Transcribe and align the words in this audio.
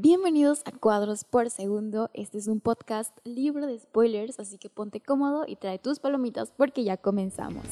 Bienvenidos 0.00 0.62
a 0.64 0.70
Cuadros 0.70 1.24
por 1.24 1.50
Segundo. 1.50 2.08
Este 2.14 2.38
es 2.38 2.46
un 2.46 2.60
podcast 2.60 3.18
libre 3.24 3.66
de 3.66 3.76
spoilers, 3.80 4.38
así 4.38 4.56
que 4.56 4.70
ponte 4.70 5.00
cómodo 5.00 5.42
y 5.44 5.56
trae 5.56 5.80
tus 5.80 5.98
palomitas 5.98 6.52
porque 6.56 6.84
ya 6.84 6.96
comenzamos. 6.98 7.64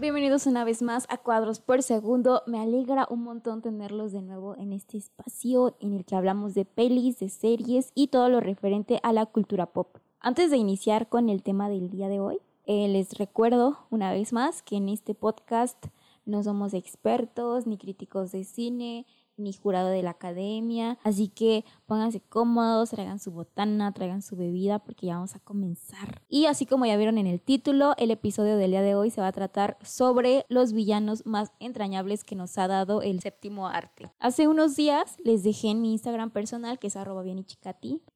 Bienvenidos 0.00 0.48
una 0.48 0.64
vez 0.64 0.82
más 0.82 1.06
a 1.10 1.18
Cuadros 1.18 1.60
por 1.60 1.84
Segundo. 1.84 2.42
Me 2.48 2.58
alegra 2.58 3.06
un 3.08 3.22
montón 3.22 3.62
tenerlos 3.62 4.10
de 4.10 4.22
nuevo 4.22 4.56
en 4.56 4.72
este 4.72 4.98
espacio 4.98 5.76
en 5.78 5.94
el 5.94 6.04
que 6.04 6.16
hablamos 6.16 6.54
de 6.54 6.64
pelis, 6.64 7.20
de 7.20 7.28
series 7.28 7.92
y 7.94 8.08
todo 8.08 8.28
lo 8.28 8.40
referente 8.40 8.98
a 9.04 9.12
la 9.12 9.26
cultura 9.26 9.66
pop. 9.66 9.98
Antes 10.18 10.50
de 10.50 10.56
iniciar 10.56 11.08
con 11.08 11.28
el 11.28 11.44
tema 11.44 11.68
del 11.68 11.88
día 11.88 12.08
de 12.08 12.18
hoy, 12.18 12.40
eh, 12.66 12.88
les 12.88 13.16
recuerdo 13.16 13.78
una 13.90 14.10
vez 14.10 14.32
más 14.32 14.62
que 14.62 14.74
en 14.74 14.88
este 14.88 15.14
podcast 15.14 15.86
no 16.24 16.42
somos 16.42 16.74
expertos 16.74 17.66
ni 17.66 17.78
críticos 17.78 18.32
de 18.32 18.44
cine 18.44 19.06
ni 19.36 19.52
jurado 19.52 19.88
de 19.88 20.02
la 20.02 20.10
academia, 20.10 20.98
así 21.02 21.28
que 21.28 21.64
pónganse 21.86 22.20
cómodos, 22.20 22.90
traigan 22.90 23.18
su 23.18 23.32
botana, 23.32 23.92
traigan 23.92 24.22
su 24.22 24.36
bebida 24.36 24.78
porque 24.78 25.06
ya 25.06 25.14
vamos 25.14 25.34
a 25.34 25.40
comenzar. 25.40 26.22
Y 26.28 26.46
así 26.46 26.66
como 26.66 26.86
ya 26.86 26.96
vieron 26.96 27.18
en 27.18 27.26
el 27.26 27.40
título, 27.40 27.94
el 27.96 28.10
episodio 28.10 28.56
del 28.56 28.70
día 28.70 28.82
de 28.82 28.94
hoy 28.94 29.10
se 29.10 29.20
va 29.20 29.28
a 29.28 29.32
tratar 29.32 29.76
sobre 29.82 30.46
los 30.48 30.72
villanos 30.72 31.26
más 31.26 31.52
entrañables 31.58 32.24
que 32.24 32.36
nos 32.36 32.56
ha 32.58 32.68
dado 32.68 33.02
el 33.02 33.20
séptimo 33.20 33.68
arte. 33.68 34.12
Hace 34.18 34.48
unos 34.48 34.76
días 34.76 35.16
les 35.24 35.42
dejé 35.42 35.70
en 35.70 35.80
mi 35.80 35.92
Instagram 35.92 36.30
personal, 36.30 36.78
que 36.78 36.86
es 36.86 36.96
arroba 36.96 37.24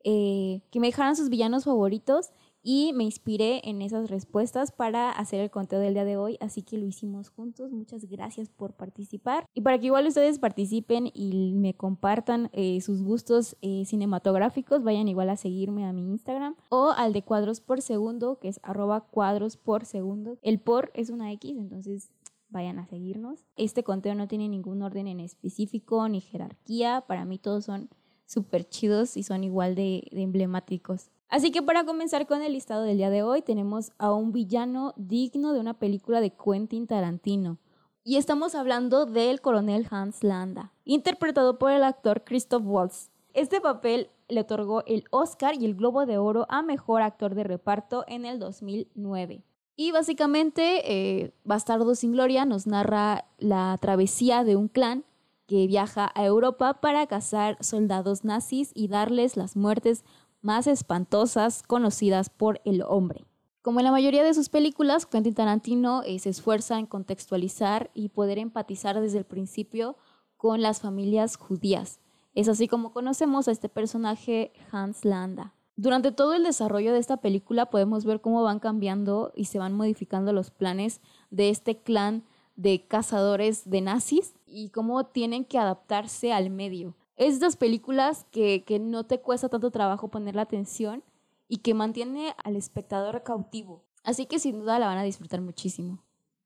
eh, 0.04 0.62
que 0.70 0.80
me 0.80 0.88
dejaran 0.88 1.16
sus 1.16 1.30
villanos 1.30 1.64
favoritos 1.64 2.30
y 2.62 2.92
me 2.94 3.04
inspiré 3.04 3.60
en 3.64 3.82
esas 3.82 4.10
respuestas 4.10 4.72
para 4.72 5.10
hacer 5.10 5.40
el 5.40 5.50
conteo 5.50 5.78
del 5.78 5.94
día 5.94 6.04
de 6.04 6.16
hoy, 6.16 6.36
así 6.40 6.62
que 6.62 6.78
lo 6.78 6.86
hicimos 6.86 7.30
juntos. 7.30 7.72
Muchas 7.72 8.04
gracias 8.06 8.48
por 8.48 8.74
participar 8.74 9.46
y 9.54 9.60
para 9.62 9.78
que 9.78 9.86
igual 9.86 10.06
ustedes 10.06 10.38
participen 10.38 11.10
y 11.12 11.52
me 11.54 11.74
compartan 11.74 12.50
eh, 12.52 12.80
sus 12.80 13.02
gustos 13.02 13.56
eh, 13.62 13.84
cinematográficos, 13.86 14.82
vayan 14.82 15.08
igual 15.08 15.30
a 15.30 15.36
seguirme 15.36 15.86
a 15.86 15.92
mi 15.92 16.08
Instagram 16.10 16.56
o 16.68 16.90
al 16.96 17.12
de 17.12 17.22
cuadros 17.22 17.60
por 17.60 17.80
segundo, 17.80 18.38
que 18.38 18.48
es 18.48 18.60
arroba 18.62 19.00
cuadros 19.00 19.56
por 19.56 19.84
segundo. 19.84 20.38
El 20.42 20.60
por 20.60 20.90
es 20.94 21.10
una 21.10 21.32
X, 21.32 21.56
entonces 21.56 22.10
vayan 22.50 22.78
a 22.78 22.86
seguirnos. 22.86 23.44
Este 23.56 23.82
conteo 23.82 24.14
no 24.14 24.28
tiene 24.28 24.48
ningún 24.48 24.82
orden 24.82 25.06
en 25.06 25.20
específico 25.20 26.08
ni 26.08 26.20
jerarquía, 26.20 27.04
para 27.06 27.24
mí 27.24 27.38
todos 27.38 27.64
son 27.64 27.88
súper 28.26 28.68
chidos 28.68 29.16
y 29.16 29.22
son 29.22 29.44
igual 29.44 29.74
de 29.74 30.06
emblemáticos. 30.12 31.10
Así 31.28 31.50
que 31.50 31.62
para 31.62 31.84
comenzar 31.84 32.26
con 32.26 32.42
el 32.42 32.54
listado 32.54 32.82
del 32.82 32.96
día 32.96 33.10
de 33.10 33.22
hoy 33.22 33.42
tenemos 33.42 33.92
a 33.98 34.12
un 34.12 34.32
villano 34.32 34.94
digno 34.96 35.52
de 35.52 35.60
una 35.60 35.74
película 35.74 36.20
de 36.22 36.32
Quentin 36.32 36.86
Tarantino. 36.86 37.58
Y 38.02 38.16
estamos 38.16 38.54
hablando 38.54 39.04
del 39.04 39.42
coronel 39.42 39.86
Hans 39.90 40.24
Landa, 40.24 40.72
interpretado 40.86 41.58
por 41.58 41.72
el 41.72 41.84
actor 41.84 42.24
Christoph 42.24 42.62
Waltz. 42.64 43.10
Este 43.34 43.60
papel 43.60 44.08
le 44.28 44.40
otorgó 44.40 44.82
el 44.86 45.04
Oscar 45.10 45.54
y 45.54 45.66
el 45.66 45.74
Globo 45.74 46.06
de 46.06 46.16
Oro 46.16 46.46
a 46.48 46.62
Mejor 46.62 47.02
Actor 47.02 47.34
de 47.34 47.44
Reparto 47.44 48.04
en 48.08 48.24
el 48.24 48.38
2009. 48.38 49.42
Y 49.76 49.92
básicamente, 49.92 50.82
eh, 50.92 51.34
Bastardo 51.44 51.94
sin 51.94 52.12
Gloria 52.12 52.46
nos 52.46 52.66
narra 52.66 53.26
la 53.36 53.76
travesía 53.80 54.44
de 54.44 54.56
un 54.56 54.68
clan 54.68 55.04
que 55.46 55.66
viaja 55.66 56.10
a 56.14 56.24
Europa 56.24 56.80
para 56.80 57.06
cazar 57.06 57.56
soldados 57.60 58.24
nazis 58.24 58.70
y 58.74 58.88
darles 58.88 59.36
las 59.36 59.56
muertes 59.56 60.04
más 60.40 60.66
espantosas 60.66 61.62
conocidas 61.62 62.30
por 62.30 62.60
el 62.64 62.82
hombre. 62.82 63.26
Como 63.62 63.80
en 63.80 63.84
la 63.84 63.92
mayoría 63.92 64.24
de 64.24 64.34
sus 64.34 64.48
películas, 64.48 65.04
Quentin 65.04 65.34
Tarantino 65.34 66.02
eh, 66.04 66.18
se 66.18 66.30
esfuerza 66.30 66.78
en 66.78 66.86
contextualizar 66.86 67.90
y 67.92 68.08
poder 68.08 68.38
empatizar 68.38 69.00
desde 69.00 69.18
el 69.18 69.24
principio 69.24 69.96
con 70.36 70.62
las 70.62 70.80
familias 70.80 71.36
judías. 71.36 72.00
Es 72.34 72.48
así 72.48 72.68
como 72.68 72.92
conocemos 72.92 73.48
a 73.48 73.52
este 73.52 73.68
personaje 73.68 74.52
Hans 74.70 75.04
Landa. 75.04 75.54
Durante 75.76 76.12
todo 76.12 76.34
el 76.34 76.44
desarrollo 76.44 76.92
de 76.92 76.98
esta 76.98 77.18
película 77.18 77.66
podemos 77.66 78.04
ver 78.04 78.20
cómo 78.20 78.42
van 78.42 78.58
cambiando 78.58 79.32
y 79.36 79.44
se 79.44 79.58
van 79.58 79.74
modificando 79.74 80.32
los 80.32 80.50
planes 80.50 81.00
de 81.30 81.50
este 81.50 81.82
clan 81.82 82.24
de 82.56 82.86
cazadores 82.88 83.70
de 83.70 83.80
nazis 83.80 84.34
y 84.44 84.70
cómo 84.70 85.06
tienen 85.06 85.44
que 85.44 85.58
adaptarse 85.58 86.32
al 86.32 86.50
medio. 86.50 86.96
Es 87.18 87.40
de 87.40 87.50
películas 87.56 88.26
que, 88.30 88.64
que 88.64 88.78
no 88.78 89.04
te 89.04 89.20
cuesta 89.20 89.50
tanto 89.50 89.70
trabajo 89.70 90.08
poner 90.08 90.34
la 90.34 90.42
atención 90.42 91.04
y 91.48 91.58
que 91.58 91.74
mantiene 91.74 92.34
al 92.42 92.56
espectador 92.56 93.22
cautivo. 93.22 93.84
Así 94.04 94.24
que 94.24 94.38
sin 94.38 94.60
duda 94.60 94.78
la 94.78 94.86
van 94.86 94.98
a 94.98 95.02
disfrutar 95.02 95.40
muchísimo. 95.40 96.02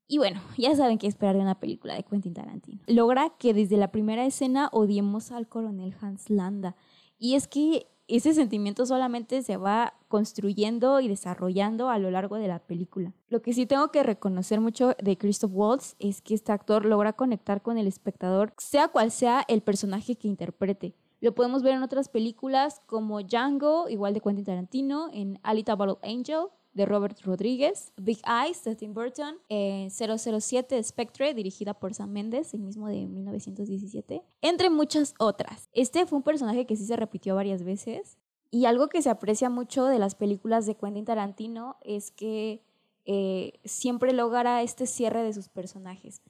Y 0.08 0.18
bueno, 0.18 0.42
ya 0.58 0.74
saben 0.74 0.98
qué 0.98 1.06
esperar 1.06 1.36
de 1.36 1.42
una 1.42 1.60
película 1.60 1.94
de 1.94 2.02
Quentin 2.02 2.34
Tarantino. 2.34 2.80
Logra 2.86 3.30
que 3.38 3.54
desde 3.54 3.76
la 3.76 3.92
primera 3.92 4.26
escena 4.26 4.68
odiemos 4.72 5.30
al 5.30 5.48
coronel 5.48 5.94
Hans 6.00 6.28
Landa. 6.28 6.74
Y 7.18 7.34
es 7.34 7.46
que 7.46 7.86
ese 8.16 8.34
sentimiento 8.34 8.84
solamente 8.84 9.42
se 9.42 9.56
va 9.56 9.94
construyendo 10.08 11.00
y 11.00 11.08
desarrollando 11.08 11.88
a 11.88 11.98
lo 11.98 12.10
largo 12.10 12.36
de 12.36 12.48
la 12.48 12.58
película. 12.58 13.14
Lo 13.28 13.40
que 13.42 13.52
sí 13.52 13.64
tengo 13.66 13.90
que 13.90 14.02
reconocer 14.02 14.60
mucho 14.60 14.94
de 15.02 15.16
Christoph 15.16 15.52
Waltz 15.54 15.96
es 15.98 16.20
que 16.20 16.34
este 16.34 16.52
actor 16.52 16.84
logra 16.84 17.14
conectar 17.14 17.62
con 17.62 17.78
el 17.78 17.86
espectador, 17.86 18.52
sea 18.58 18.88
cual 18.88 19.10
sea 19.10 19.44
el 19.48 19.62
personaje 19.62 20.16
que 20.16 20.28
interprete. 20.28 20.94
Lo 21.20 21.34
podemos 21.34 21.62
ver 21.62 21.74
en 21.74 21.82
otras 21.82 22.08
películas 22.08 22.82
como 22.86 23.22
Django, 23.22 23.88
igual 23.88 24.12
de 24.12 24.20
Quentin 24.20 24.44
Tarantino, 24.44 25.08
en 25.12 25.38
Alita 25.42 25.76
Battle 25.76 25.98
Angel, 26.02 26.48
de 26.74 26.86
Robert 26.86 27.20
Rodríguez, 27.22 27.92
Big 27.96 28.18
Eyes 28.26 28.64
de 28.64 28.76
Tim 28.76 28.94
Burton, 28.94 29.36
007 29.48 30.78
eh, 30.78 30.82
Spectre 30.82 31.34
dirigida 31.34 31.74
por 31.74 31.94
Sam 31.94 32.10
Mendes, 32.10 32.54
el 32.54 32.60
mismo 32.60 32.88
de 32.88 33.06
1917, 33.06 34.22
entre 34.40 34.70
muchas 34.70 35.14
otras. 35.18 35.68
Este 35.72 36.06
fue 36.06 36.18
un 36.18 36.22
personaje 36.22 36.66
que 36.66 36.76
sí 36.76 36.86
se 36.86 36.96
repitió 36.96 37.34
varias 37.34 37.62
veces 37.62 38.18
y 38.50 38.66
algo 38.66 38.88
que 38.88 39.00
se 39.00 39.08
aprecia 39.10 39.48
mucho 39.48 39.86
de 39.86 39.98
las 39.98 40.14
películas 40.14 40.66
de 40.66 40.74
Quentin 40.74 41.06
Tarantino 41.06 41.76
es 41.82 42.10
que 42.10 42.62
eh, 43.06 43.60
siempre 43.64 44.12
logra 44.12 44.62
este 44.62 44.86
cierre 44.86 45.22
de 45.22 45.32
sus 45.32 45.48
personajes 45.48 46.20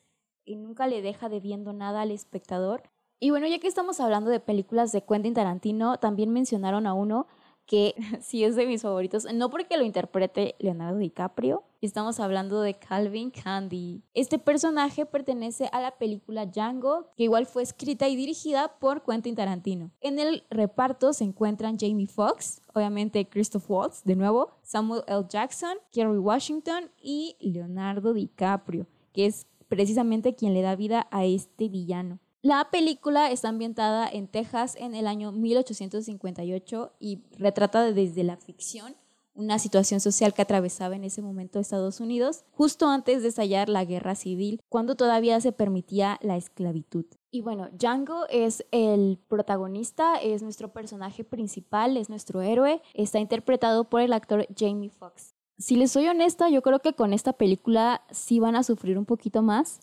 y 0.44 0.56
nunca 0.56 0.86
le 0.86 1.02
deja 1.02 1.28
debiendo 1.28 1.72
nada 1.72 2.02
al 2.02 2.12
espectador. 2.12 2.84
Y 3.18 3.30
bueno, 3.30 3.46
ya 3.46 3.58
que 3.58 3.68
estamos 3.68 4.00
hablando 4.00 4.30
de 4.30 4.40
películas 4.40 4.92
de 4.92 5.04
Quentin 5.04 5.34
Tarantino, 5.34 5.98
también 5.98 6.32
mencionaron 6.32 6.86
a 6.86 6.94
uno 6.94 7.26
que 7.66 7.94
sí 8.20 8.44
es 8.44 8.56
de 8.56 8.66
mis 8.66 8.82
favoritos, 8.82 9.26
no 9.32 9.50
porque 9.50 9.76
lo 9.76 9.84
interprete 9.84 10.54
Leonardo 10.58 10.98
DiCaprio, 10.98 11.64
estamos 11.80 12.20
hablando 12.20 12.60
de 12.60 12.74
Calvin 12.74 13.30
Candy. 13.30 14.02
Este 14.14 14.38
personaje 14.38 15.06
pertenece 15.06 15.68
a 15.72 15.80
la 15.80 15.92
película 15.92 16.46
Django, 16.46 17.08
que 17.16 17.24
igual 17.24 17.46
fue 17.46 17.62
escrita 17.62 18.08
y 18.08 18.16
dirigida 18.16 18.78
por 18.78 19.02
Quentin 19.02 19.34
Tarantino. 19.34 19.90
En 20.00 20.18
el 20.18 20.44
reparto 20.50 21.12
se 21.12 21.24
encuentran 21.24 21.76
Jamie 21.78 22.06
Foxx, 22.06 22.60
obviamente 22.74 23.28
Christoph 23.28 23.68
Waltz, 23.68 24.04
de 24.04 24.16
nuevo, 24.16 24.50
Samuel 24.62 25.02
L. 25.06 25.24
Jackson, 25.28 25.76
Kerry 25.90 26.18
Washington 26.18 26.90
y 27.00 27.36
Leonardo 27.40 28.12
DiCaprio, 28.12 28.86
que 29.12 29.26
es 29.26 29.46
precisamente 29.68 30.34
quien 30.34 30.54
le 30.54 30.62
da 30.62 30.76
vida 30.76 31.08
a 31.10 31.24
este 31.24 31.68
villano. 31.68 32.18
La 32.44 32.70
película 32.72 33.30
está 33.30 33.50
ambientada 33.50 34.08
en 34.08 34.26
Texas 34.26 34.74
en 34.76 34.96
el 34.96 35.06
año 35.06 35.30
1858 35.30 36.92
y 36.98 37.20
retrata 37.38 37.92
desde 37.92 38.24
la 38.24 38.36
ficción 38.36 38.96
una 39.34 39.60
situación 39.60 40.00
social 40.00 40.34
que 40.34 40.42
atravesaba 40.42 40.96
en 40.96 41.04
ese 41.04 41.22
momento 41.22 41.60
Estados 41.60 42.00
Unidos, 42.00 42.44
justo 42.50 42.88
antes 42.88 43.22
de 43.22 43.28
estallar 43.28 43.68
la 43.68 43.84
guerra 43.84 44.16
civil, 44.16 44.60
cuando 44.68 44.96
todavía 44.96 45.40
se 45.40 45.52
permitía 45.52 46.18
la 46.20 46.36
esclavitud. 46.36 47.06
Y 47.30 47.40
bueno, 47.42 47.68
Django 47.72 48.26
es 48.28 48.66
el 48.72 49.20
protagonista, 49.28 50.16
es 50.16 50.42
nuestro 50.42 50.72
personaje 50.72 51.24
principal, 51.24 51.96
es 51.96 52.10
nuestro 52.10 52.42
héroe, 52.42 52.82
está 52.92 53.20
interpretado 53.20 53.88
por 53.88 54.00
el 54.00 54.12
actor 54.12 54.46
Jamie 54.54 54.90
Foxx. 54.90 55.34
Si 55.58 55.76
les 55.76 55.92
soy 55.92 56.08
honesta, 56.08 56.50
yo 56.50 56.60
creo 56.60 56.80
que 56.80 56.92
con 56.92 57.12
esta 57.12 57.32
película 57.34 58.02
sí 58.10 58.40
van 58.40 58.56
a 58.56 58.64
sufrir 58.64 58.98
un 58.98 59.06
poquito 59.06 59.42
más, 59.42 59.80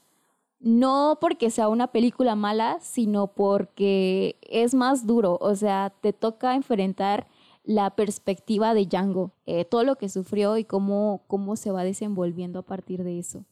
no 0.60 1.18
porque 1.22 1.50
sea 1.50 1.70
una 1.70 1.88
película 1.88 2.36
mala, 2.36 2.80
sino 2.82 3.28
porque 3.28 4.38
es 4.42 4.74
más 4.74 5.08
duro, 5.08 5.38
o 5.42 5.56
sea, 5.56 5.94
te 6.02 6.14
toca 6.14 6.56
enfrentar 6.56 7.28
la 7.64 7.92
perspectiva 7.92 8.74
de 8.74 8.86
Django, 8.86 9.32
eh, 9.46 9.64
todo 9.64 9.84
lo 9.84 9.96
que 9.98 10.10
sufrió 10.10 10.58
y 10.58 10.64
cómo, 10.64 11.24
cómo 11.28 11.56
se 11.56 11.72
va 11.72 11.84
desenvolviendo 11.84 12.60
a 12.60 12.64
partir 12.64 13.04
de 13.04 13.20
eso. 13.20 13.46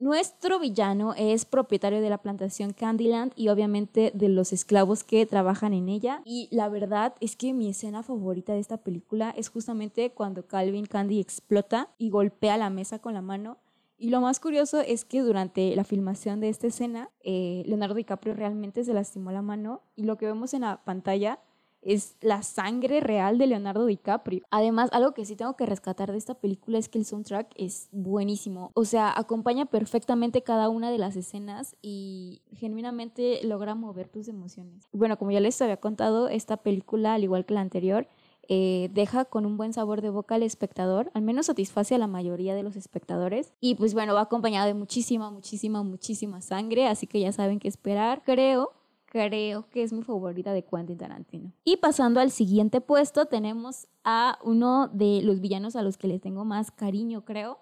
Nuestro 0.00 0.58
villano 0.58 1.12
es 1.14 1.44
propietario 1.44 2.00
de 2.00 2.08
la 2.08 2.16
plantación 2.16 2.72
Candyland 2.72 3.32
y 3.36 3.48
obviamente 3.48 4.10
de 4.14 4.30
los 4.30 4.50
esclavos 4.54 5.04
que 5.04 5.26
trabajan 5.26 5.74
en 5.74 5.90
ella. 5.90 6.22
Y 6.24 6.48
la 6.50 6.70
verdad 6.70 7.14
es 7.20 7.36
que 7.36 7.52
mi 7.52 7.68
escena 7.68 8.02
favorita 8.02 8.54
de 8.54 8.60
esta 8.60 8.78
película 8.78 9.28
es 9.36 9.50
justamente 9.50 10.10
cuando 10.10 10.46
Calvin 10.46 10.86
Candy 10.86 11.20
explota 11.20 11.90
y 11.98 12.08
golpea 12.08 12.56
la 12.56 12.70
mesa 12.70 12.98
con 12.98 13.12
la 13.12 13.20
mano 13.20 13.58
y 14.00 14.08
lo 14.08 14.22
más 14.22 14.40
curioso 14.40 14.80
es 14.80 15.04
que 15.04 15.20
durante 15.20 15.76
la 15.76 15.84
filmación 15.84 16.40
de 16.40 16.48
esta 16.48 16.66
escena, 16.66 17.10
eh, 17.22 17.62
Leonardo 17.66 17.94
DiCaprio 17.94 18.34
realmente 18.34 18.82
se 18.82 18.94
lastimó 18.94 19.30
la 19.30 19.42
mano 19.42 19.82
y 19.94 20.04
lo 20.04 20.16
que 20.16 20.24
vemos 20.24 20.54
en 20.54 20.62
la 20.62 20.82
pantalla 20.84 21.38
es 21.82 22.16
la 22.20 22.42
sangre 22.42 23.00
real 23.00 23.36
de 23.36 23.46
Leonardo 23.46 23.84
DiCaprio. 23.86 24.42
Además, 24.50 24.90
algo 24.92 25.12
que 25.12 25.24
sí 25.24 25.36
tengo 25.36 25.54
que 25.56 25.66
rescatar 25.66 26.12
de 26.12 26.18
esta 26.18 26.34
película 26.34 26.78
es 26.78 26.88
que 26.88 26.98
el 26.98 27.04
soundtrack 27.04 27.52
es 27.56 27.88
buenísimo. 27.92 28.70
O 28.74 28.84
sea, 28.84 29.12
acompaña 29.14 29.66
perfectamente 29.66 30.42
cada 30.42 30.70
una 30.70 30.90
de 30.90 30.98
las 30.98 31.16
escenas 31.16 31.76
y 31.82 32.42
genuinamente 32.52 33.40
logra 33.44 33.74
mover 33.74 34.08
tus 34.08 34.28
emociones. 34.28 34.88
Bueno, 34.92 35.18
como 35.18 35.30
ya 35.30 35.40
les 35.40 35.60
había 35.60 35.78
contado, 35.78 36.28
esta 36.28 36.58
película, 36.58 37.14
al 37.14 37.24
igual 37.24 37.44
que 37.44 37.54
la 37.54 37.60
anterior, 37.60 38.08
eh, 38.52 38.90
deja 38.92 39.24
con 39.26 39.46
un 39.46 39.56
buen 39.56 39.72
sabor 39.72 40.02
de 40.02 40.10
boca 40.10 40.34
al 40.34 40.42
espectador, 40.42 41.12
al 41.14 41.22
menos 41.22 41.46
satisface 41.46 41.94
a 41.94 41.98
la 41.98 42.08
mayoría 42.08 42.56
de 42.56 42.64
los 42.64 42.74
espectadores. 42.74 43.54
Y 43.60 43.76
pues 43.76 43.94
bueno, 43.94 44.12
va 44.12 44.22
acompañado 44.22 44.66
de 44.66 44.74
muchísima, 44.74 45.30
muchísima, 45.30 45.84
muchísima 45.84 46.40
sangre, 46.40 46.88
así 46.88 47.06
que 47.06 47.20
ya 47.20 47.30
saben 47.30 47.60
qué 47.60 47.68
esperar. 47.68 48.22
Creo 48.24 48.72
creo 49.06 49.68
que 49.70 49.82
es 49.84 49.92
mi 49.92 50.02
favorita 50.02 50.52
de 50.52 50.64
Quentin 50.64 50.98
Tarantino. 50.98 51.52
Y 51.64 51.76
pasando 51.76 52.20
al 52.20 52.32
siguiente 52.32 52.80
puesto, 52.80 53.26
tenemos 53.26 53.86
a 54.02 54.38
uno 54.42 54.88
de 54.88 55.20
los 55.22 55.40
villanos 55.40 55.76
a 55.76 55.82
los 55.82 55.96
que 55.96 56.08
les 56.08 56.20
tengo 56.20 56.44
más 56.44 56.72
cariño, 56.72 57.24
creo. 57.24 57.58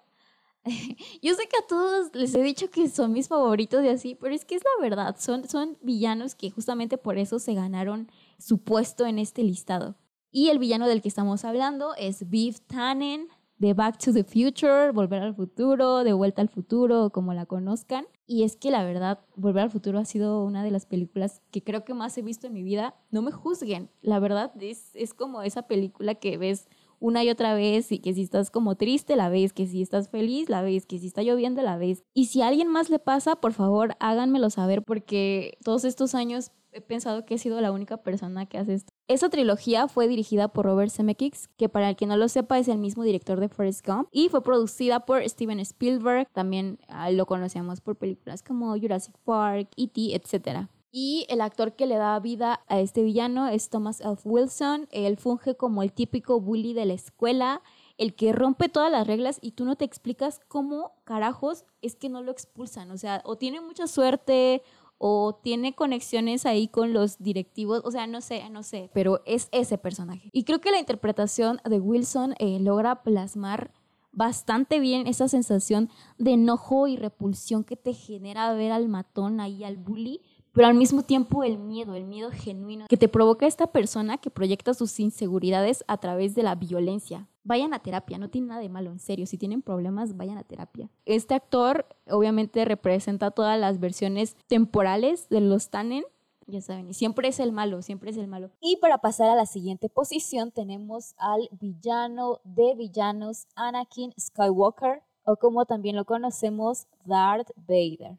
Yo 1.21 1.35
sé 1.35 1.47
que 1.47 1.57
a 1.57 1.67
todos 1.67 2.15
les 2.15 2.33
he 2.33 2.41
dicho 2.41 2.69
que 2.71 2.89
son 2.89 3.13
mis 3.13 3.27
favoritos 3.27 3.83
y 3.83 3.89
así, 3.89 4.15
pero 4.15 4.33
es 4.33 4.43
que 4.43 4.55
es 4.55 4.63
la 4.63 4.81
verdad, 4.81 5.15
son, 5.19 5.47
son 5.47 5.77
villanos 5.81 6.33
que 6.33 6.49
justamente 6.49 6.97
por 6.97 7.17
eso 7.17 7.37
se 7.37 7.53
ganaron 7.53 8.09
su 8.39 8.59
puesto 8.59 9.05
en 9.05 9.19
este 9.19 9.43
listado. 9.43 9.95
Y 10.31 10.49
el 10.49 10.59
villano 10.59 10.87
del 10.87 11.01
que 11.01 11.07
estamos 11.07 11.43
hablando 11.43 11.95
es 11.95 12.29
Viv 12.29 12.59
Tannen, 12.67 13.29
de 13.57 13.73
Back 13.73 13.97
to 13.97 14.13
the 14.13 14.23
Future, 14.23 14.91
Volver 14.91 15.23
al 15.23 15.33
Futuro, 15.33 16.03
De 16.03 16.13
Vuelta 16.13 16.41
al 16.41 16.49
Futuro, 16.49 17.09
como 17.09 17.33
la 17.33 17.47
conozcan. 17.47 18.05
Y 18.27 18.43
es 18.43 18.55
que 18.55 18.69
la 18.69 18.83
verdad, 18.83 19.19
Volver 19.35 19.63
al 19.63 19.71
Futuro 19.71 19.97
ha 19.97 20.05
sido 20.05 20.43
una 20.43 20.63
de 20.63 20.69
las 20.69 20.85
películas 20.85 21.41
que 21.49 21.63
creo 21.63 21.83
que 21.83 21.95
más 21.95 22.15
he 22.17 22.21
visto 22.21 22.45
en 22.45 22.53
mi 22.53 22.61
vida. 22.61 22.95
No 23.09 23.23
me 23.23 23.31
juzguen, 23.31 23.89
la 24.01 24.19
verdad 24.19 24.51
es, 24.61 24.91
es 24.95 25.15
como 25.15 25.41
esa 25.41 25.63
película 25.63 26.15
que 26.15 26.37
ves 26.37 26.67
una 26.99 27.23
y 27.23 27.29
otra 27.29 27.53
vez 27.53 27.91
y 27.91 27.99
que 27.99 28.13
si 28.13 28.21
estás 28.21 28.51
como 28.51 28.75
triste 28.75 29.15
la 29.15 29.29
ves, 29.29 29.51
que 29.53 29.65
si 29.65 29.81
estás 29.81 30.09
feliz 30.09 30.47
la 30.47 30.61
ves, 30.61 30.85
que 30.85 30.99
si 30.99 31.07
está 31.07 31.23
lloviendo 31.23 31.61
la 31.61 31.77
ves. 31.77 32.03
Y 32.13 32.25
si 32.25 32.41
a 32.41 32.47
alguien 32.47 32.67
más 32.67 32.89
le 32.89 32.99
pasa, 32.99 33.37
por 33.37 33.53
favor 33.53 33.95
háganmelo 33.99 34.49
saber 34.49 34.83
porque 34.83 35.57
todos 35.63 35.85
estos 35.85 36.13
años 36.13 36.51
he 36.71 36.81
pensado 36.81 37.25
que 37.25 37.35
he 37.35 37.37
sido 37.37 37.59
la 37.61 37.71
única 37.71 37.97
persona 37.97 38.45
que 38.45 38.57
hace 38.57 38.75
esto. 38.75 38.93
Esa 39.07 39.29
trilogía 39.29 39.87
fue 39.87 40.07
dirigida 40.07 40.49
por 40.49 40.65
Robert 40.65 40.91
Zemeckis, 40.91 41.47
que 41.57 41.69
para 41.69 41.89
el 41.89 41.95
que 41.95 42.05
no 42.05 42.17
lo 42.17 42.27
sepa 42.27 42.59
es 42.59 42.67
el 42.67 42.77
mismo 42.77 43.03
director 43.03 43.39
de 43.39 43.49
Forrest 43.49 43.85
Gump, 43.85 44.07
y 44.11 44.29
fue 44.29 44.43
producida 44.43 45.05
por 45.05 45.27
Steven 45.27 45.59
Spielberg, 45.59 46.27
también 46.31 46.79
ah, 46.87 47.11
lo 47.11 47.25
conocemos 47.25 47.81
por 47.81 47.95
películas 47.95 48.43
como 48.43 48.77
Jurassic 48.77 49.17
Park, 49.25 49.69
E.T., 49.77 50.15
etc. 50.15 50.67
Y 50.91 51.27
el 51.29 51.41
actor 51.41 51.75
que 51.75 51.85
le 51.85 51.97
da 51.97 52.19
vida 52.19 52.61
a 52.67 52.79
este 52.79 53.03
villano 53.03 53.47
es 53.47 53.69
Thomas 53.69 54.01
F. 54.01 54.21
Wilson. 54.25 54.87
Él 54.91 55.17
funge 55.17 55.55
como 55.55 55.83
el 55.83 55.93
típico 55.93 56.41
bully 56.41 56.73
de 56.73 56.85
la 56.85 56.93
escuela, 56.93 57.61
el 57.99 58.15
que 58.15 58.33
rompe 58.33 58.69
todas 58.69 58.91
las 58.91 59.05
reglas 59.05 59.37
y 59.41 59.51
tú 59.51 59.65
no 59.65 59.75
te 59.75 59.85
explicas 59.85 60.39
cómo 60.47 60.93
carajos 61.03 61.65
es 61.83 61.95
que 61.95 62.09
no 62.09 62.23
lo 62.23 62.31
expulsan. 62.31 62.89
O 62.89 62.97
sea, 62.97 63.21
o 63.23 63.37
tiene 63.37 63.61
mucha 63.61 63.85
suerte 63.85 64.63
o 64.99 65.39
tiene 65.41 65.73
conexiones 65.73 66.45
ahí 66.45 66.67
con 66.67 66.93
los 66.93 67.17
directivos, 67.17 67.81
o 67.85 67.89
sea, 67.89 68.05
no 68.05 68.21
sé, 68.21 68.47
no 68.49 68.61
sé, 68.61 68.91
pero 68.93 69.21
es 69.25 69.47
ese 69.51 69.77
personaje. 69.77 70.29
Y 70.33 70.43
creo 70.43 70.59
que 70.59 70.71
la 70.71 70.79
interpretación 70.79 71.59
de 71.63 71.79
Wilson 71.79 72.35
eh, 72.37 72.59
logra 72.59 73.01
plasmar 73.01 73.71
bastante 74.11 74.79
bien 74.79 75.07
esa 75.07 75.29
sensación 75.29 75.89
de 76.17 76.33
enojo 76.33 76.87
y 76.87 76.97
repulsión 76.97 77.63
que 77.63 77.77
te 77.77 77.93
genera 77.93 78.53
ver 78.53 78.73
al 78.73 78.89
matón 78.89 79.39
ahí, 79.39 79.63
al 79.63 79.77
bully, 79.77 80.21
pero 80.51 80.67
al 80.67 80.73
mismo 80.73 81.03
tiempo 81.03 81.45
el 81.45 81.57
miedo, 81.57 81.95
el 81.95 82.03
miedo 82.03 82.29
genuino 82.31 82.85
que 82.89 82.97
te 82.97 83.07
provoca 83.07 83.47
esta 83.47 83.67
persona 83.67 84.17
que 84.17 84.29
proyecta 84.29 84.73
sus 84.73 84.99
inseguridades 84.99 85.85
a 85.87 85.97
través 85.97 86.35
de 86.35 86.43
la 86.43 86.55
violencia. 86.55 87.28
Vayan 87.43 87.73
a 87.73 87.79
terapia, 87.79 88.17
no 88.17 88.29
tiene 88.29 88.47
nada 88.47 88.61
de 88.61 88.69
malo, 88.69 88.91
en 88.91 88.99
serio. 88.99 89.25
Si 89.25 89.37
tienen 89.37 89.61
problemas, 89.61 90.17
vayan 90.17 90.37
a 90.37 90.43
terapia. 90.43 90.89
Este 91.05 91.33
actor 91.33 91.85
obviamente 92.09 92.65
representa 92.65 93.31
todas 93.31 93.59
las 93.59 93.79
versiones 93.79 94.35
temporales 94.47 95.29
de 95.29 95.41
los 95.41 95.69
Tannen, 95.69 96.03
ya 96.47 96.61
saben, 96.61 96.89
y 96.89 96.93
siempre 96.93 97.27
es 97.27 97.39
el 97.39 97.51
malo, 97.51 97.81
siempre 97.81 98.09
es 98.09 98.17
el 98.17 98.27
malo. 98.27 98.49
Y 98.59 98.77
para 98.77 98.97
pasar 98.97 99.29
a 99.29 99.35
la 99.35 99.45
siguiente 99.45 99.87
posición 99.87 100.51
tenemos 100.51 101.13
al 101.17 101.47
villano 101.51 102.39
de 102.43 102.75
villanos, 102.75 103.47
Anakin 103.55 104.13
Skywalker, 104.19 105.03
o 105.23 105.35
como 105.35 105.65
también 105.65 105.95
lo 105.95 106.05
conocemos, 106.05 106.87
Darth 107.05 107.51
Vader. 107.55 108.17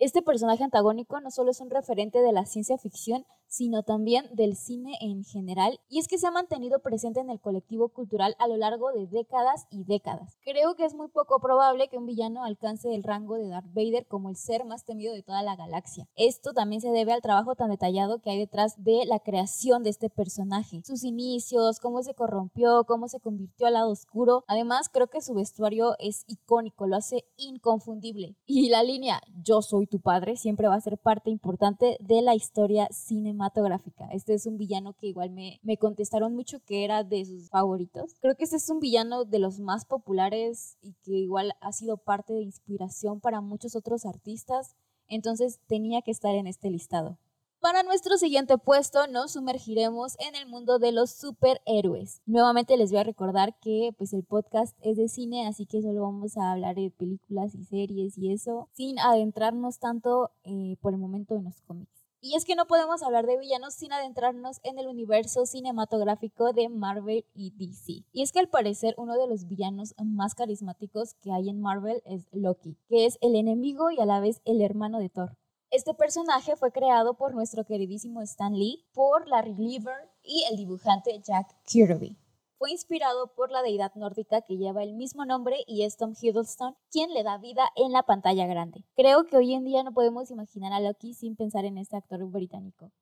Este 0.00 0.22
personaje 0.22 0.64
antagónico 0.64 1.20
no 1.20 1.30
solo 1.30 1.50
es 1.50 1.60
un 1.60 1.68
referente 1.68 2.22
de 2.22 2.32
la 2.32 2.46
ciencia 2.46 2.78
ficción, 2.78 3.26
sino 3.48 3.82
también 3.82 4.26
del 4.32 4.56
cine 4.56 4.96
en 5.00 5.24
general, 5.24 5.80
y 5.90 5.98
es 5.98 6.08
que 6.08 6.16
se 6.16 6.26
ha 6.26 6.30
mantenido 6.30 6.78
presente 6.78 7.20
en 7.20 7.28
el 7.28 7.40
colectivo 7.40 7.88
cultural 7.90 8.34
a 8.38 8.46
lo 8.46 8.56
largo 8.56 8.92
de 8.92 9.08
décadas 9.08 9.66
y 9.70 9.84
décadas. 9.84 10.38
Creo 10.42 10.74
que 10.76 10.86
es 10.86 10.94
muy 10.94 11.08
poco 11.08 11.38
probable 11.40 11.88
que 11.88 11.98
un 11.98 12.06
villano 12.06 12.44
alcance 12.44 12.94
el 12.94 13.02
rango 13.02 13.34
de 13.34 13.48
Darth 13.48 13.74
Vader 13.74 14.06
como 14.06 14.30
el 14.30 14.36
ser 14.36 14.64
más 14.64 14.86
temido 14.86 15.12
de 15.12 15.22
toda 15.22 15.42
la 15.42 15.56
galaxia. 15.56 16.08
Esto 16.14 16.54
también 16.54 16.80
se 16.80 16.92
debe 16.92 17.12
al 17.12 17.20
trabajo 17.20 17.54
tan 17.54 17.70
detallado 17.70 18.20
que 18.20 18.30
hay 18.30 18.38
detrás 18.38 18.82
de 18.82 19.04
la 19.04 19.18
creación 19.18 19.82
de 19.82 19.90
este 19.90 20.08
personaje, 20.08 20.80
sus 20.86 21.04
inicios, 21.04 21.78
cómo 21.78 22.02
se 22.02 22.14
corrompió, 22.14 22.84
cómo 22.84 23.08
se 23.08 23.20
convirtió 23.20 23.66
al 23.66 23.74
lado 23.74 23.90
oscuro. 23.90 24.44
Además, 24.46 24.88
creo 24.88 25.08
que 25.08 25.20
su 25.20 25.34
vestuario 25.34 25.96
es 25.98 26.24
icónico, 26.26 26.86
lo 26.86 26.96
hace 26.96 27.24
inconfundible. 27.36 28.36
Y 28.46 28.70
la 28.70 28.82
línea 28.82 29.20
Yo 29.42 29.60
soy 29.60 29.89
tu 29.90 30.00
padre 30.00 30.36
siempre 30.36 30.68
va 30.68 30.76
a 30.76 30.80
ser 30.80 30.96
parte 30.96 31.30
importante 31.30 31.96
de 32.00 32.22
la 32.22 32.34
historia 32.34 32.88
cinematográfica. 32.92 34.08
Este 34.12 34.34
es 34.34 34.46
un 34.46 34.56
villano 34.56 34.94
que 34.94 35.08
igual 35.08 35.30
me, 35.30 35.58
me 35.62 35.76
contestaron 35.76 36.34
mucho 36.34 36.60
que 36.64 36.84
era 36.84 37.02
de 37.02 37.24
sus 37.24 37.50
favoritos. 37.50 38.14
Creo 38.20 38.36
que 38.36 38.44
este 38.44 38.56
es 38.56 38.70
un 38.70 38.78
villano 38.78 39.24
de 39.24 39.40
los 39.40 39.58
más 39.58 39.84
populares 39.84 40.78
y 40.80 40.94
que 41.02 41.12
igual 41.12 41.52
ha 41.60 41.72
sido 41.72 41.96
parte 41.96 42.32
de 42.32 42.42
inspiración 42.42 43.20
para 43.20 43.40
muchos 43.40 43.74
otros 43.74 44.06
artistas, 44.06 44.76
entonces 45.08 45.58
tenía 45.66 46.02
que 46.02 46.12
estar 46.12 46.34
en 46.34 46.46
este 46.46 46.70
listado. 46.70 47.18
Para 47.60 47.82
nuestro 47.82 48.16
siguiente 48.16 48.56
puesto 48.56 49.06
nos 49.06 49.32
sumergiremos 49.32 50.16
en 50.18 50.34
el 50.34 50.46
mundo 50.46 50.78
de 50.78 50.92
los 50.92 51.10
superhéroes. 51.10 52.22
Nuevamente 52.24 52.78
les 52.78 52.90
voy 52.90 53.00
a 53.00 53.04
recordar 53.04 53.58
que 53.60 53.90
pues 53.98 54.14
el 54.14 54.24
podcast 54.24 54.74
es 54.80 54.96
de 54.96 55.08
cine, 55.08 55.46
así 55.46 55.66
que 55.66 55.82
solo 55.82 56.00
vamos 56.00 56.38
a 56.38 56.52
hablar 56.52 56.74
de 56.76 56.90
películas 56.90 57.54
y 57.54 57.64
series 57.64 58.16
y 58.16 58.32
eso, 58.32 58.70
sin 58.72 58.98
adentrarnos 58.98 59.78
tanto 59.78 60.30
eh, 60.42 60.78
por 60.80 60.94
el 60.94 61.00
momento 61.00 61.36
en 61.36 61.44
los 61.44 61.60
cómics. 61.60 62.00
Y 62.22 62.34
es 62.34 62.46
que 62.46 62.54
no 62.54 62.66
podemos 62.66 63.02
hablar 63.02 63.26
de 63.26 63.36
villanos 63.36 63.74
sin 63.74 63.92
adentrarnos 63.92 64.60
en 64.62 64.78
el 64.78 64.86
universo 64.86 65.44
cinematográfico 65.44 66.54
de 66.54 66.70
Marvel 66.70 67.26
y 67.34 67.50
DC. 67.50 68.06
Y 68.10 68.22
es 68.22 68.32
que 68.32 68.40
al 68.40 68.48
parecer 68.48 68.94
uno 68.96 69.18
de 69.18 69.26
los 69.26 69.46
villanos 69.46 69.94
más 70.02 70.34
carismáticos 70.34 71.12
que 71.20 71.30
hay 71.30 71.50
en 71.50 71.60
Marvel 71.60 72.00
es 72.06 72.26
Loki, 72.32 72.78
que 72.88 73.04
es 73.04 73.18
el 73.20 73.36
enemigo 73.36 73.90
y 73.90 74.00
a 74.00 74.06
la 74.06 74.20
vez 74.20 74.40
el 74.46 74.62
hermano 74.62 74.98
de 74.98 75.10
Thor. 75.10 75.36
Este 75.70 75.94
personaje 75.94 76.56
fue 76.56 76.72
creado 76.72 77.14
por 77.14 77.34
nuestro 77.34 77.64
queridísimo 77.64 78.22
Stan 78.22 78.52
Lee, 78.52 78.84
por 78.92 79.28
Larry 79.28 79.54
Lieber 79.54 80.10
y 80.22 80.44
el 80.50 80.56
dibujante 80.56 81.20
Jack 81.22 81.54
Kirby 81.64 82.18
fue 82.60 82.72
inspirado 82.72 83.28
por 83.28 83.50
la 83.50 83.62
deidad 83.62 83.94
nórdica 83.94 84.42
que 84.42 84.58
lleva 84.58 84.82
el 84.82 84.92
mismo 84.92 85.24
nombre 85.24 85.64
y 85.66 85.84
es 85.84 85.96
Tom 85.96 86.12
Hiddleston, 86.12 86.76
quien 86.90 87.10
le 87.14 87.22
da 87.22 87.38
vida 87.38 87.66
en 87.74 87.90
la 87.90 88.02
pantalla 88.02 88.46
grande. 88.46 88.84
Creo 88.96 89.24
que 89.24 89.38
hoy 89.38 89.54
en 89.54 89.64
día 89.64 89.82
no 89.82 89.94
podemos 89.94 90.30
imaginar 90.30 90.74
a 90.74 90.80
Loki 90.80 91.14
sin 91.14 91.36
pensar 91.36 91.64
en 91.64 91.78
este 91.78 91.96
actor 91.96 92.22
británico. 92.26 92.92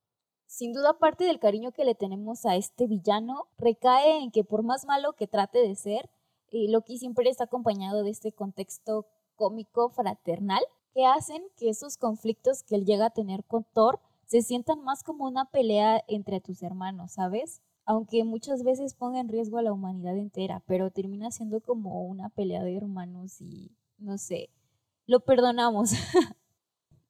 Sin 0.47 0.73
duda 0.73 1.01
parte 1.01 1.25
del 1.25 1.41
cariño 1.41 1.73
que 1.73 1.85
le 1.85 1.97
tenemos 1.97 2.47
a 2.47 2.55
este 2.55 2.87
villano 2.87 3.49
recae 3.59 4.19
en 4.19 4.31
que 4.31 4.45
por 4.45 4.63
más 4.63 4.87
malo 4.87 5.15
que 5.15 5.27
trate 5.27 5.59
de 5.59 5.75
ser, 5.75 6.09
eh, 6.53 6.69
Loki 6.69 6.97
siempre 6.97 7.29
está 7.29 7.43
acompañado 7.43 8.05
de 8.05 8.11
este 8.11 8.31
contexto 8.31 9.07
cómico 9.35 9.91
fraternal 9.91 10.63
que 10.99 11.07
hacen 11.07 11.45
que 11.57 11.69
esos 11.69 11.97
conflictos 11.97 12.65
que 12.65 12.75
él 12.75 12.85
llega 12.85 13.07
a 13.07 13.11
tener 13.11 13.45
con 13.45 13.63
Thor 13.73 14.01
se 14.27 14.43
sientan 14.43 14.83
más 14.83 15.05
como 15.05 15.27
una 15.27 15.45
pelea 15.45 16.03
entre 16.09 16.41
tus 16.41 16.61
hermanos, 16.61 17.13
¿sabes? 17.13 17.63
aunque 17.85 18.25
muchas 18.25 18.65
veces 18.65 18.95
ponga 18.95 19.21
en 19.21 19.29
riesgo 19.29 19.59
a 19.59 19.63
la 19.63 19.73
humanidad 19.73 20.15
entera, 20.19 20.61
pero 20.67 20.91
termina 20.91 21.31
siendo 21.31 21.61
como 21.61 22.03
una 22.03 22.31
pelea 22.31 22.65
de 22.65 22.77
hermanos 22.77 23.41
y 23.41 23.71
no 23.97 24.19
sé, 24.19 24.51
lo 25.07 25.21
perdonamos. 25.21 25.93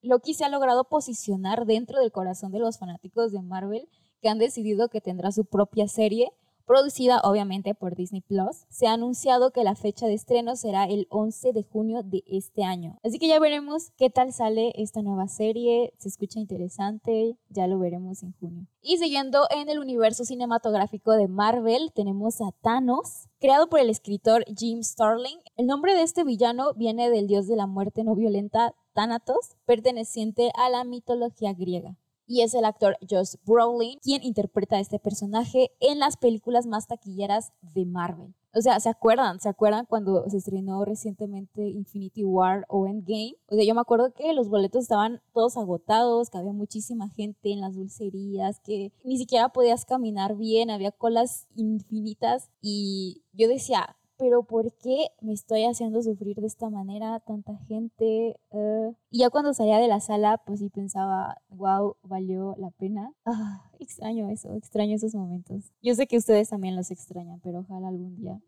Loki 0.03 0.35
se 0.35 0.45
ha 0.45 0.51
logrado 0.51 0.85
posicionar 0.85 1.65
dentro 1.65 1.99
del 1.99 2.13
corazón 2.13 2.53
de 2.53 2.59
los 2.59 2.79
fanáticos 2.79 3.33
de 3.33 3.41
Marvel 3.41 3.89
que 4.21 4.29
han 4.29 4.39
decidido 4.39 4.91
que 4.91 5.01
tendrá 5.01 5.33
su 5.33 5.47
propia 5.47 5.89
serie 5.89 6.31
producida 6.69 7.21
obviamente 7.25 7.75
por 7.75 7.97
Disney 7.97 8.21
Plus. 8.21 8.67
Se 8.69 8.87
ha 8.87 8.93
anunciado 8.93 9.51
que 9.51 9.65
la 9.65 9.75
fecha 9.75 10.07
de 10.07 10.13
estreno 10.13 10.55
será 10.55 10.85
el 10.85 11.07
11 11.09 11.55
de 11.55 11.63
junio 11.63 12.03
de 12.05 12.23
este 12.27 12.63
año. 12.63 12.99
Así 13.03 13.19
que 13.19 13.27
ya 13.27 13.41
veremos 13.41 13.91
qué 13.97 14.11
tal 14.11 14.33
sale 14.35 14.73
esta 14.77 15.01
nueva 15.01 15.29
serie. 15.29 15.95
Se 15.99 16.09
escucha 16.09 16.39
interesante, 16.39 17.39
ya 17.49 17.67
lo 17.67 17.79
veremos 17.79 18.23
en 18.23 18.35
junio. 18.39 18.67
Y 18.83 18.99
siguiendo 18.99 19.47
en 19.51 19.71
el 19.71 19.79
universo 19.79 20.25
cinematográfico 20.25 21.13
de 21.13 21.27
Marvel, 21.27 21.91
tenemos 21.95 22.41
a 22.43 22.53
Thanos, 22.61 23.29
creado 23.41 23.69
por 23.69 23.81
el 23.81 23.89
escritor 23.89 24.45
Jim 24.55 24.83
Starling. 24.83 25.39
El 25.57 25.67
nombre 25.67 25.95
de 25.95 26.03
este 26.03 26.23
villano 26.23 26.75
viene 26.75 27.09
del 27.09 27.27
dios 27.27 27.49
de 27.49 27.57
la 27.57 27.67
muerte 27.67 28.05
no 28.05 28.15
violenta 28.15 28.75
Thanatos, 28.93 29.57
perteneciente 29.65 30.51
a 30.55 30.69
la 30.69 30.85
mitología 30.85 31.55
griega. 31.55 31.97
Y 32.29 32.43
es 32.43 32.55
el 32.55 32.65
actor 32.65 32.97
Josh 33.09 33.35
Brolin 33.45 33.99
quien 34.01 34.23
interpreta 34.23 34.77
a 34.77 34.81
este 34.81 35.01
personaje 35.01 35.73
en 35.81 35.99
las 35.99 36.17
películas 36.17 36.67
más 36.67 36.87
taquilleras 36.87 37.53
de 37.63 37.87
Marvel. 37.87 38.35
O 38.55 38.61
sea, 38.63 38.81
¿se 38.81 38.89
acuerdan? 38.89 39.41
¿Se 39.41 39.49
acuerdan 39.49 39.85
cuando 39.87 40.29
se 40.29 40.39
estrenó 40.39 40.85
recientemente 40.85 41.69
Infinity 41.69 42.25
War 42.25 42.65
o 42.69 42.87
Endgame? 42.87 43.35
O 43.49 43.55
sea, 43.55 43.65
yo 43.65 43.75
me 43.75 43.81
acuerdo 43.81 44.13
que 44.15 44.33
los 44.33 44.49
boletos 44.49 44.83
estaban 44.83 45.21
todos 45.35 45.57
agotados, 45.57 46.31
que 46.31 46.39
había 46.39 46.53
muchísima 46.53 47.09
gente 47.11 47.53
en 47.53 47.61
las 47.61 47.75
dulcerías, 47.75 48.61
que 48.61 48.93
ni 49.05 49.19
siquiera 49.19 49.51
podías 49.51 49.85
caminar 49.85 50.37
bien, 50.37 50.71
había 50.71 50.93
colas 50.93 51.47
infinitas 51.57 52.51
y 52.63 53.23
yo 53.33 53.49
decía, 53.49 53.98
pero 54.19 54.43
¿por 54.43 54.73
qué 54.73 55.09
me 55.21 55.33
estoy 55.33 55.65
haciendo 55.65 56.03
sufrir 56.03 56.37
de 56.37 56.47
esta 56.47 56.69
manera 56.69 57.21
tanta 57.21 57.57
gente? 57.69 58.39
Eh, 58.51 58.93
y 59.11 59.21
ya 59.21 59.31
cuando 59.31 59.55
salía 59.55 59.79
de 59.79 59.89
la 59.89 60.01
sala, 60.01 60.43
pues 60.45 60.59
sí 60.59 60.69
pensaba, 60.69 61.41
wow, 61.51 61.97
valió 62.03 62.55
la 62.59 62.71
pena. 62.71 63.13
Ah, 63.25 63.71
extraño 63.79 64.29
eso, 64.29 64.53
extraño 64.55 64.97
esos 64.97 65.15
momentos. 65.15 65.73
Yo 65.83 65.95
sé 65.95 66.07
que 66.07 66.17
ustedes 66.17 66.49
también 66.49 66.77
los 66.77 66.91
extrañan, 66.91 67.41
pero 67.41 67.61
ojalá 67.61 67.89
algún 67.89 68.17
día 68.17 68.41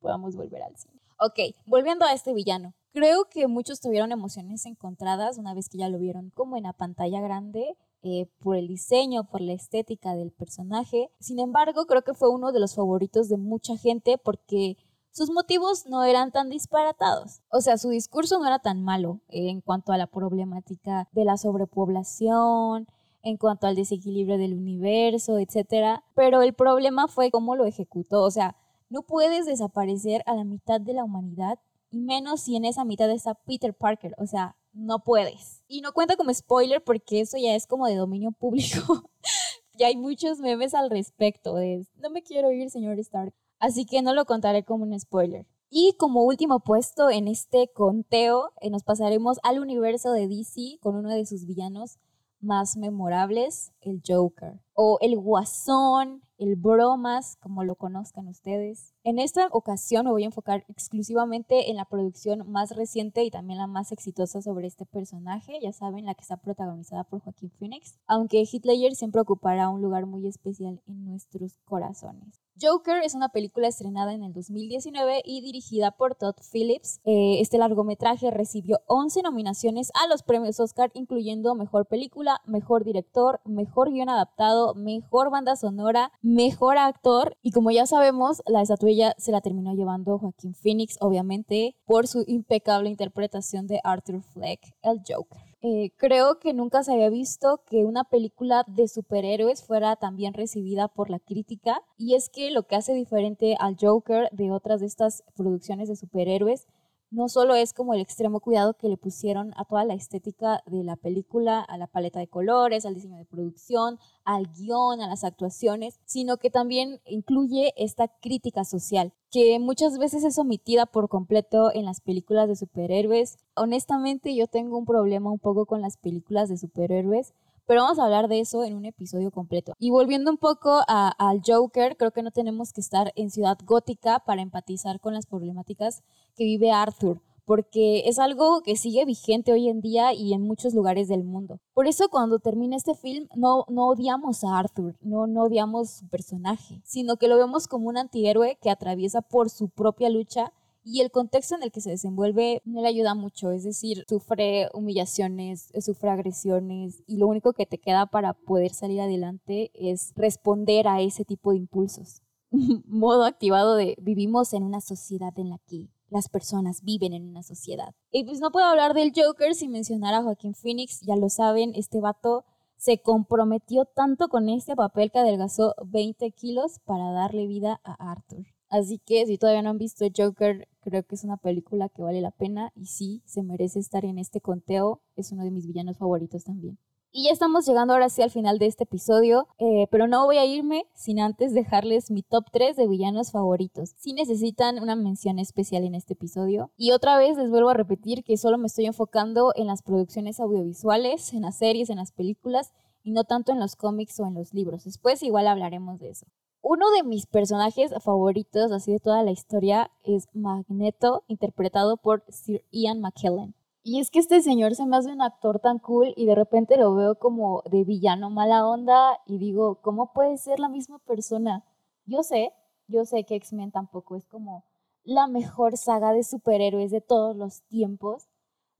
podamos 0.00 0.34
volver 0.34 0.62
al 0.62 0.76
cine. 0.76 1.00
Ok, 1.18 1.54
volviendo 1.66 2.04
a 2.04 2.12
este 2.12 2.32
villano. 2.32 2.74
Creo 2.92 3.26
que 3.30 3.46
muchos 3.46 3.80
tuvieron 3.80 4.12
emociones 4.12 4.66
encontradas 4.66 5.38
una 5.38 5.54
vez 5.54 5.68
que 5.68 5.78
ya 5.78 5.88
lo 5.88 5.98
vieron 5.98 6.30
como 6.30 6.56
en 6.56 6.64
la 6.64 6.72
pantalla 6.72 7.20
grande, 7.20 7.76
eh, 8.02 8.26
por 8.40 8.56
el 8.56 8.66
diseño, 8.66 9.24
por 9.24 9.40
la 9.40 9.52
estética 9.52 10.14
del 10.14 10.32
personaje. 10.32 11.10
Sin 11.20 11.38
embargo, 11.38 11.86
creo 11.86 12.02
que 12.02 12.14
fue 12.14 12.28
uno 12.28 12.50
de 12.50 12.58
los 12.58 12.74
favoritos 12.74 13.28
de 13.28 13.36
mucha 13.36 13.76
gente 13.76 14.18
porque 14.18 14.76
sus 15.12 15.30
motivos 15.30 15.86
no 15.86 16.04
eran 16.04 16.32
tan 16.32 16.48
disparatados. 16.48 17.42
O 17.50 17.60
sea, 17.60 17.76
su 17.76 17.90
discurso 17.90 18.38
no 18.38 18.46
era 18.46 18.58
tan 18.60 18.82
malo 18.82 19.20
en 19.28 19.60
cuanto 19.60 19.92
a 19.92 19.98
la 19.98 20.06
problemática 20.06 21.08
de 21.12 21.26
la 21.26 21.36
sobrepoblación, 21.36 22.88
en 23.22 23.36
cuanto 23.36 23.66
al 23.66 23.76
desequilibrio 23.76 24.38
del 24.38 24.54
universo, 24.54 25.38
etc. 25.38 26.00
Pero 26.14 26.40
el 26.40 26.54
problema 26.54 27.08
fue 27.08 27.30
cómo 27.30 27.56
lo 27.56 27.66
ejecutó. 27.66 28.22
O 28.22 28.30
sea, 28.30 28.56
no 28.88 29.02
puedes 29.02 29.44
desaparecer 29.44 30.22
a 30.24 30.34
la 30.34 30.44
mitad 30.44 30.80
de 30.80 30.94
la 30.94 31.04
humanidad 31.04 31.58
y 31.90 32.00
menos 32.00 32.40
si 32.40 32.56
en 32.56 32.64
esa 32.64 32.86
mitad 32.86 33.10
está 33.10 33.34
Peter 33.34 33.74
Parker. 33.74 34.14
O 34.16 34.26
sea, 34.26 34.56
no 34.72 35.04
puedes. 35.04 35.62
Y 35.68 35.82
no 35.82 35.92
cuenta 35.92 36.16
como 36.16 36.32
spoiler 36.32 36.82
porque 36.82 37.20
eso 37.20 37.36
ya 37.36 37.54
es 37.54 37.66
como 37.66 37.86
de 37.86 37.96
dominio 37.96 38.32
público. 38.32 39.10
ya 39.78 39.88
hay 39.88 39.96
muchos 39.96 40.38
memes 40.38 40.72
al 40.72 40.88
respecto 40.88 41.56
no 41.96 42.10
me 42.10 42.22
quiero 42.22 42.50
ir, 42.50 42.70
señor 42.70 42.98
Stark 42.98 43.34
así 43.62 43.86
que 43.86 44.02
no 44.02 44.12
lo 44.12 44.24
contaré 44.24 44.64
como 44.64 44.82
un 44.84 44.98
spoiler. 44.98 45.46
Y 45.70 45.94
como 45.96 46.24
último 46.24 46.60
puesto 46.60 47.10
en 47.10 47.28
este 47.28 47.68
conteo, 47.72 48.50
eh, 48.60 48.70
nos 48.70 48.82
pasaremos 48.82 49.38
al 49.44 49.60
universo 49.60 50.12
de 50.12 50.26
DC 50.26 50.78
con 50.80 50.96
uno 50.96 51.10
de 51.10 51.24
sus 51.24 51.46
villanos 51.46 51.98
más 52.40 52.76
memorables, 52.76 53.72
el 53.80 54.02
Joker, 54.04 54.60
o 54.74 54.98
el 55.00 55.16
Guasón, 55.16 56.22
el 56.38 56.56
Bromas, 56.56 57.36
como 57.36 57.62
lo 57.62 57.76
conozcan 57.76 58.26
ustedes. 58.26 58.94
En 59.04 59.20
esta 59.20 59.46
ocasión 59.52 60.06
me 60.06 60.10
voy 60.10 60.24
a 60.24 60.26
enfocar 60.26 60.64
exclusivamente 60.68 61.70
en 61.70 61.76
la 61.76 61.84
producción 61.84 62.50
más 62.50 62.74
reciente 62.74 63.22
y 63.22 63.30
también 63.30 63.58
la 63.58 63.68
más 63.68 63.92
exitosa 63.92 64.42
sobre 64.42 64.66
este 64.66 64.86
personaje, 64.86 65.60
ya 65.62 65.72
saben, 65.72 66.04
la 66.04 66.14
que 66.14 66.22
está 66.22 66.36
protagonizada 66.36 67.04
por 67.04 67.20
Joaquín 67.20 67.50
Phoenix, 67.50 67.96
aunque 68.08 68.42
Hitler 68.50 68.96
siempre 68.96 69.20
ocupará 69.20 69.68
un 69.68 69.80
lugar 69.80 70.06
muy 70.06 70.26
especial 70.26 70.82
en 70.86 71.04
nuestros 71.04 71.58
corazones. 71.64 72.42
Joker 72.62 73.02
es 73.02 73.14
una 73.14 73.30
película 73.30 73.66
estrenada 73.66 74.14
en 74.14 74.22
el 74.22 74.32
2019 74.32 75.22
y 75.24 75.40
dirigida 75.40 75.90
por 75.90 76.14
Todd 76.14 76.36
Phillips. 76.52 77.00
Eh, 77.04 77.40
este 77.40 77.58
largometraje 77.58 78.30
recibió 78.30 78.78
11 78.86 79.22
nominaciones 79.22 79.90
a 80.00 80.06
los 80.06 80.22
premios 80.22 80.60
Oscar, 80.60 80.90
incluyendo 80.94 81.56
Mejor 81.56 81.86
Película, 81.86 82.40
Mejor 82.46 82.84
Director, 82.84 83.40
Mejor 83.44 83.90
Guión 83.90 84.08
Adaptado, 84.08 84.74
Mejor 84.74 85.30
Banda 85.30 85.56
Sonora, 85.56 86.12
Mejor 86.22 86.78
Actor 86.78 87.36
y 87.42 87.50
como 87.50 87.72
ya 87.72 87.86
sabemos, 87.86 88.42
la 88.46 88.62
estatuilla 88.62 89.14
se 89.18 89.32
la 89.32 89.40
terminó 89.40 89.74
llevando 89.74 90.18
Joaquín 90.18 90.54
Phoenix, 90.54 90.98
obviamente, 91.00 91.74
por 91.84 92.06
su 92.06 92.22
impecable 92.28 92.88
interpretación 92.88 93.66
de 93.66 93.80
Arthur 93.82 94.22
Fleck, 94.22 94.60
el 94.82 95.00
Joker. 95.06 95.51
Eh, 95.64 95.92
creo 95.96 96.40
que 96.40 96.52
nunca 96.54 96.82
se 96.82 96.92
había 96.92 97.08
visto 97.08 97.62
que 97.70 97.84
una 97.84 98.02
película 98.02 98.64
de 98.66 98.88
superhéroes 98.88 99.62
fuera 99.62 99.94
tan 99.94 100.16
bien 100.16 100.34
recibida 100.34 100.88
por 100.88 101.08
la 101.08 101.20
crítica 101.20 101.80
y 101.96 102.14
es 102.16 102.28
que 102.28 102.50
lo 102.50 102.66
que 102.66 102.74
hace 102.74 102.94
diferente 102.94 103.54
al 103.60 103.76
Joker 103.80 104.28
de 104.32 104.50
otras 104.50 104.80
de 104.80 104.86
estas 104.86 105.22
producciones 105.36 105.88
de 105.88 105.94
superhéroes 105.94 106.66
no 107.12 107.28
solo 107.28 107.54
es 107.54 107.74
como 107.74 107.92
el 107.92 108.00
extremo 108.00 108.40
cuidado 108.40 108.74
que 108.74 108.88
le 108.88 108.96
pusieron 108.96 109.52
a 109.56 109.66
toda 109.66 109.84
la 109.84 109.94
estética 109.94 110.62
de 110.66 110.82
la 110.82 110.96
película, 110.96 111.60
a 111.60 111.76
la 111.76 111.86
paleta 111.86 112.18
de 112.18 112.26
colores, 112.26 112.86
al 112.86 112.94
diseño 112.94 113.18
de 113.18 113.26
producción, 113.26 113.98
al 114.24 114.48
guion, 114.52 115.00
a 115.02 115.08
las 115.08 115.22
actuaciones, 115.22 116.00
sino 116.06 116.38
que 116.38 116.50
también 116.50 117.00
incluye 117.04 117.74
esta 117.76 118.08
crítica 118.08 118.64
social, 118.64 119.12
que 119.30 119.58
muchas 119.58 119.98
veces 119.98 120.24
es 120.24 120.38
omitida 120.38 120.86
por 120.86 121.10
completo 121.10 121.70
en 121.72 121.84
las 121.84 122.00
películas 122.00 122.48
de 122.48 122.56
superhéroes. 122.56 123.36
Honestamente 123.54 124.34
yo 124.34 124.46
tengo 124.46 124.78
un 124.78 124.86
problema 124.86 125.30
un 125.30 125.38
poco 125.38 125.66
con 125.66 125.82
las 125.82 125.98
películas 125.98 126.48
de 126.48 126.56
superhéroes 126.56 127.34
pero 127.66 127.82
vamos 127.82 127.98
a 127.98 128.04
hablar 128.04 128.28
de 128.28 128.40
eso 128.40 128.64
en 128.64 128.74
un 128.74 128.84
episodio 128.84 129.30
completo. 129.30 129.74
Y 129.78 129.90
volviendo 129.90 130.30
un 130.30 130.38
poco 130.38 130.82
al 130.86 131.40
Joker, 131.44 131.96
creo 131.96 132.10
que 132.10 132.22
no 132.22 132.30
tenemos 132.30 132.72
que 132.72 132.80
estar 132.80 133.12
en 133.16 133.30
Ciudad 133.30 133.58
Gótica 133.64 134.20
para 134.20 134.42
empatizar 134.42 135.00
con 135.00 135.14
las 135.14 135.26
problemáticas 135.26 136.02
que 136.36 136.44
vive 136.44 136.70
Arthur 136.70 137.20
porque 137.44 138.08
es 138.08 138.18
algo 138.18 138.62
que 138.62 138.76
sigue 138.76 139.04
vigente 139.04 139.52
hoy 139.52 139.68
en 139.68 139.80
día 139.80 140.12
y 140.12 140.32
en 140.32 140.42
muchos 140.42 140.74
lugares 140.74 141.08
del 141.08 141.24
mundo. 141.24 141.60
Por 141.74 141.86
eso 141.86 142.08
cuando 142.08 142.38
termina 142.38 142.76
este 142.76 142.94
film 142.94 143.28
no, 143.34 143.64
no 143.68 143.88
odiamos 143.88 144.44
a 144.44 144.58
Arthur, 144.58 144.96
no, 145.00 145.26
no 145.26 145.42
odiamos 145.42 145.90
su 145.90 146.08
personaje, 146.08 146.80
sino 146.84 147.16
que 147.16 147.28
lo 147.28 147.36
vemos 147.36 147.66
como 147.66 147.88
un 147.88 147.98
antihéroe 147.98 148.58
que 148.60 148.70
atraviesa 148.70 149.22
por 149.22 149.50
su 149.50 149.68
propia 149.68 150.08
lucha 150.08 150.52
y 150.84 151.00
el 151.00 151.10
contexto 151.10 151.54
en 151.54 151.62
el 151.62 151.70
que 151.70 151.80
se 151.80 151.90
desenvuelve 151.90 152.62
no 152.64 152.82
le 152.82 152.88
ayuda 152.88 153.14
mucho, 153.14 153.52
es 153.52 153.64
decir, 153.64 154.04
sufre 154.08 154.68
humillaciones, 154.74 155.70
sufre 155.80 156.10
agresiones 156.10 157.02
y 157.06 157.16
lo 157.18 157.28
único 157.28 157.52
que 157.52 157.66
te 157.66 157.78
queda 157.78 158.06
para 158.06 158.34
poder 158.34 158.72
salir 158.72 159.00
adelante 159.00 159.70
es 159.74 160.12
responder 160.16 160.88
a 160.88 161.00
ese 161.00 161.24
tipo 161.24 161.52
de 161.52 161.58
impulsos. 161.58 162.22
Modo 162.86 163.24
activado 163.24 163.76
de 163.76 163.96
vivimos 164.00 164.52
en 164.52 164.64
una 164.64 164.80
sociedad 164.80 165.32
en 165.38 165.50
la 165.50 165.58
que 165.66 165.88
las 166.08 166.28
personas 166.28 166.82
viven 166.82 167.14
en 167.14 167.26
una 167.26 167.42
sociedad. 167.42 167.94
Y 168.10 168.24
pues 168.24 168.40
no 168.40 168.50
puedo 168.50 168.66
hablar 168.66 168.92
del 168.92 169.12
Joker 169.14 169.54
sin 169.54 169.70
mencionar 169.70 170.14
a 170.14 170.22
Joaquín 170.22 170.54
Phoenix, 170.54 171.00
ya 171.00 171.16
lo 171.16 171.28
saben, 171.30 171.72
este 171.74 172.00
vato 172.00 172.44
se 172.76 173.00
comprometió 173.00 173.84
tanto 173.84 174.28
con 174.28 174.48
este 174.48 174.74
papel 174.74 175.12
que 175.12 175.20
adelgazó 175.20 175.74
20 175.86 176.32
kilos 176.32 176.80
para 176.84 177.12
darle 177.12 177.46
vida 177.46 177.80
a 177.84 178.10
Arthur. 178.10 178.44
Así 178.72 178.98
que 178.98 179.26
si 179.26 179.36
todavía 179.36 179.60
no 179.60 179.68
han 179.68 179.76
visto 179.76 180.06
Joker, 180.16 180.66
creo 180.80 181.02
que 181.02 181.14
es 181.14 181.24
una 181.24 181.36
película 181.36 181.90
que 181.90 182.00
vale 182.00 182.22
la 182.22 182.30
pena 182.30 182.72
y 182.74 182.86
sí, 182.86 183.20
se 183.26 183.42
merece 183.42 183.78
estar 183.78 184.06
en 184.06 184.16
este 184.16 184.40
conteo. 184.40 185.02
Es 185.14 185.30
uno 185.30 185.44
de 185.44 185.50
mis 185.50 185.66
villanos 185.66 185.98
favoritos 185.98 186.44
también. 186.44 186.78
Y 187.10 187.24
ya 187.24 187.32
estamos 187.32 187.66
llegando 187.66 187.92
ahora 187.92 188.08
sí 188.08 188.22
al 188.22 188.30
final 188.30 188.58
de 188.58 188.64
este 188.64 188.84
episodio, 188.84 189.46
eh, 189.58 189.88
pero 189.90 190.06
no 190.06 190.24
voy 190.24 190.38
a 190.38 190.46
irme 190.46 190.86
sin 190.94 191.20
antes 191.20 191.52
dejarles 191.52 192.10
mi 192.10 192.22
top 192.22 192.46
3 192.50 192.74
de 192.74 192.88
villanos 192.88 193.30
favoritos. 193.30 193.90
Si 193.98 194.14
necesitan 194.14 194.82
una 194.82 194.96
mención 194.96 195.38
especial 195.38 195.84
en 195.84 195.94
este 195.94 196.14
episodio. 196.14 196.70
Y 196.78 196.92
otra 196.92 197.18
vez 197.18 197.36
les 197.36 197.50
vuelvo 197.50 197.68
a 197.68 197.74
repetir 197.74 198.24
que 198.24 198.38
solo 198.38 198.56
me 198.56 198.68
estoy 198.68 198.86
enfocando 198.86 199.52
en 199.54 199.66
las 199.66 199.82
producciones 199.82 200.40
audiovisuales, 200.40 201.34
en 201.34 201.42
las 201.42 201.58
series, 201.58 201.90
en 201.90 201.98
las 201.98 202.12
películas 202.12 202.72
y 203.02 203.12
no 203.12 203.24
tanto 203.24 203.52
en 203.52 203.60
los 203.60 203.76
cómics 203.76 204.18
o 204.18 204.26
en 204.26 204.32
los 204.32 204.54
libros. 204.54 204.84
Después 204.84 205.22
igual 205.22 205.46
hablaremos 205.46 205.98
de 205.98 206.08
eso. 206.08 206.26
Uno 206.64 206.92
de 206.92 207.02
mis 207.02 207.26
personajes 207.26 207.92
favoritos, 208.04 208.70
así 208.70 208.92
de 208.92 209.00
toda 209.00 209.24
la 209.24 209.32
historia, 209.32 209.90
es 210.04 210.28
Magneto, 210.32 211.24
interpretado 211.26 211.96
por 211.96 212.22
Sir 212.28 212.64
Ian 212.70 213.00
McKellen. 213.00 213.56
Y 213.82 213.98
es 213.98 214.12
que 214.12 214.20
este 214.20 214.40
señor 214.42 214.76
se 214.76 214.86
me 214.86 214.96
hace 214.96 215.10
un 215.10 215.22
actor 215.22 215.58
tan 215.58 215.80
cool 215.80 216.14
y 216.16 216.24
de 216.24 216.36
repente 216.36 216.76
lo 216.76 216.94
veo 216.94 217.16
como 217.16 217.64
de 217.68 217.82
villano 217.82 218.30
mala 218.30 218.64
onda 218.64 219.18
y 219.26 219.38
digo, 219.38 219.80
¿cómo 219.82 220.12
puede 220.12 220.38
ser 220.38 220.60
la 220.60 220.68
misma 220.68 221.00
persona? 221.00 221.64
Yo 222.06 222.22
sé, 222.22 222.52
yo 222.86 223.04
sé 223.06 223.24
que 223.24 223.34
X-Men 223.34 223.72
tampoco 223.72 224.14
es 224.14 224.24
como 224.26 224.64
la 225.02 225.26
mejor 225.26 225.76
saga 225.76 226.12
de 226.12 226.22
superhéroes 226.22 226.92
de 226.92 227.00
todos 227.00 227.34
los 227.34 227.62
tiempos, 227.62 228.28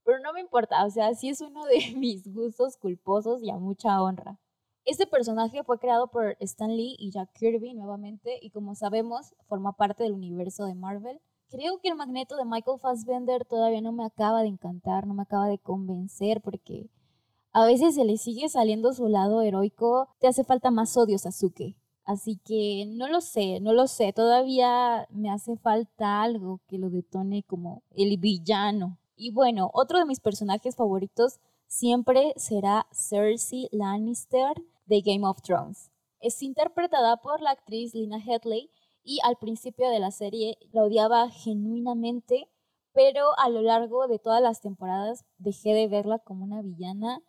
pero 0.05 0.21
no 0.21 0.33
me 0.33 0.41
importa, 0.41 0.85
o 0.87 0.91
sea, 0.91 1.13
sí 1.15 1.31
es 1.31 1.41
uno 1.41 1.65
de 1.65 1.81
mis 1.97 2.33
gustos 2.33 2.77
culposos 2.77 3.43
y 3.43 3.51
a 3.51 3.59
mucha 3.59 4.01
honra. 4.01 4.39
Este 4.85 5.07
personaje 5.07 5.63
fue 5.63 5.79
creado 5.79 6.09
por 6.09 6.37
Stan 6.41 6.77
Lee 6.77 6.97
y 6.99 7.13
Jack 7.13 7.33
Kirby 7.35 7.73
nuevamente 7.73 8.39
y 8.43 8.51
como 8.51 8.75
sabemos 8.75 9.33
forma 9.47 9.77
parte 9.77 10.03
del 10.03 10.13
universo 10.13 10.65
de 10.65 10.75
Marvel. 10.75 11.21
Creo 11.51 11.79
que 11.79 11.89
el 11.89 11.95
magneto 11.95 12.37
de 12.37 12.45
Michael 12.45 12.81
Fassbender 12.81 13.45
todavía 13.45 13.81
no 13.81 13.93
me 13.93 14.05
acaba 14.05 14.43
de 14.43 14.49
encantar, 14.49 15.07
no 15.07 15.15
me 15.15 15.23
acaba 15.23 15.47
de 15.47 15.59
convencer 15.59 16.41
porque 16.41 16.91
a 17.53 17.65
veces 17.65 17.95
se 17.95 18.05
le 18.05 18.17
sigue 18.17 18.49
saliendo 18.49 18.93
su 18.93 19.07
lado 19.07 19.43
heroico, 19.43 20.09
te 20.19 20.27
hace 20.27 20.43
falta 20.43 20.73
más 20.73 20.97
odio 20.97 21.19
Sasuke. 21.19 21.77
Así 22.05 22.41
que 22.45 22.85
no 22.89 23.07
lo 23.07 23.21
sé, 23.21 23.61
no 23.61 23.73
lo 23.73 23.87
sé, 23.87 24.13
todavía 24.13 25.07
me 25.11 25.31
hace 25.31 25.57
falta 25.57 26.23
algo 26.23 26.61
que 26.67 26.79
lo 26.79 26.91
detone 26.91 27.45
como 27.45 27.85
el 27.91 28.17
villano. 28.17 28.99
Y 29.15 29.31
bueno, 29.31 29.71
otro 29.75 30.01
de 30.01 30.07
mis 30.07 30.19
personajes 30.19 30.75
favoritos 30.75 31.39
siempre 31.69 32.35
será 32.37 32.87
Cersei 32.91 33.69
Lannister 33.71 34.61
de 34.93 35.01
Game 35.01 35.27
of 35.27 35.41
Thrones. 35.41 35.91
Es 36.21 36.43
interpretada 36.43 37.17
por 37.17 37.41
la 37.41 37.53
actriz 37.53 37.95
Lina 37.95 38.19
Headley 38.19 38.71
y 39.03 39.21
al 39.25 39.37
principio 39.39 39.89
de 39.89 39.99
la 39.99 40.11
serie 40.11 40.59
la 40.71 40.83
odiaba 40.83 41.31
genuinamente, 41.31 42.51
pero 42.93 43.31
a 43.39 43.49
lo 43.49 43.63
largo 43.63 44.07
de 44.07 44.19
todas 44.19 44.43
las 44.43 44.61
temporadas 44.61 45.25
dejé 45.39 45.73
de 45.73 45.89
verla 45.89 46.19
como 46.19 46.45
una 46.45 46.61
villana. 46.61 47.23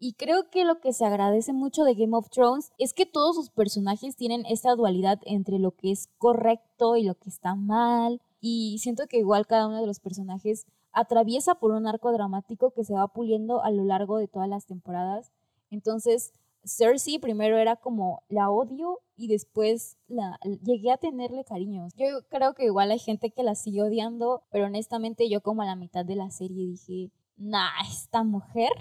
Y 0.00 0.14
creo 0.14 0.50
que 0.50 0.64
lo 0.64 0.80
que 0.80 0.92
se 0.92 1.04
agradece 1.04 1.52
mucho 1.52 1.84
de 1.84 1.94
Game 1.94 2.16
of 2.16 2.30
Thrones 2.30 2.72
es 2.78 2.92
que 2.92 3.06
todos 3.06 3.36
sus 3.36 3.48
personajes 3.48 4.16
tienen 4.16 4.44
esta 4.46 4.74
dualidad 4.74 5.20
entre 5.24 5.60
lo 5.60 5.70
que 5.70 5.92
es 5.92 6.08
correcto 6.18 6.96
y 6.96 7.04
lo 7.04 7.14
que 7.14 7.30
está 7.30 7.54
mal. 7.54 8.20
Y 8.40 8.78
siento 8.80 9.06
que 9.06 9.18
igual 9.18 9.46
cada 9.46 9.68
uno 9.68 9.80
de 9.80 9.86
los 9.86 10.00
personajes 10.00 10.66
atraviesa 10.90 11.54
por 11.54 11.70
un 11.70 11.86
arco 11.86 12.10
dramático 12.10 12.72
que 12.72 12.82
se 12.82 12.94
va 12.94 13.06
puliendo 13.06 13.62
a 13.62 13.70
lo 13.70 13.84
largo 13.84 14.18
de 14.18 14.26
todas 14.26 14.48
las 14.48 14.66
temporadas. 14.66 15.30
Entonces, 15.70 16.32
Cersei 16.64 17.18
primero 17.18 17.56
era 17.58 17.76
como 17.76 18.22
la 18.28 18.50
odio 18.50 19.00
y 19.16 19.28
después 19.28 19.96
la 20.08 20.38
llegué 20.62 20.90
a 20.90 20.96
tenerle 20.96 21.44
cariños. 21.44 21.92
Yo 21.96 22.06
creo 22.28 22.54
que 22.54 22.64
igual 22.64 22.90
hay 22.90 22.98
gente 22.98 23.30
que 23.30 23.42
la 23.42 23.54
sigue 23.54 23.82
odiando, 23.82 24.44
pero 24.50 24.66
honestamente 24.66 25.28
yo 25.28 25.40
como 25.42 25.62
a 25.62 25.66
la 25.66 25.76
mitad 25.76 26.04
de 26.04 26.16
la 26.16 26.30
serie 26.30 26.66
dije, 26.66 27.10
nah, 27.36 27.70
esta 27.90 28.24
mujer. 28.24 28.72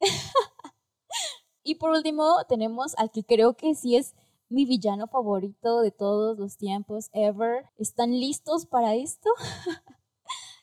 y 1.62 1.76
por 1.76 1.90
último 1.90 2.36
tenemos 2.48 2.96
al 2.96 3.10
que 3.10 3.24
creo 3.24 3.54
que 3.54 3.74
sí 3.74 3.96
es 3.96 4.14
mi 4.48 4.64
villano 4.64 5.06
favorito 5.06 5.80
de 5.80 5.92
todos 5.92 6.38
los 6.38 6.56
tiempos 6.56 7.08
ever. 7.12 7.66
¿Están 7.76 8.18
listos 8.18 8.66
para 8.66 8.94
esto? 8.94 9.30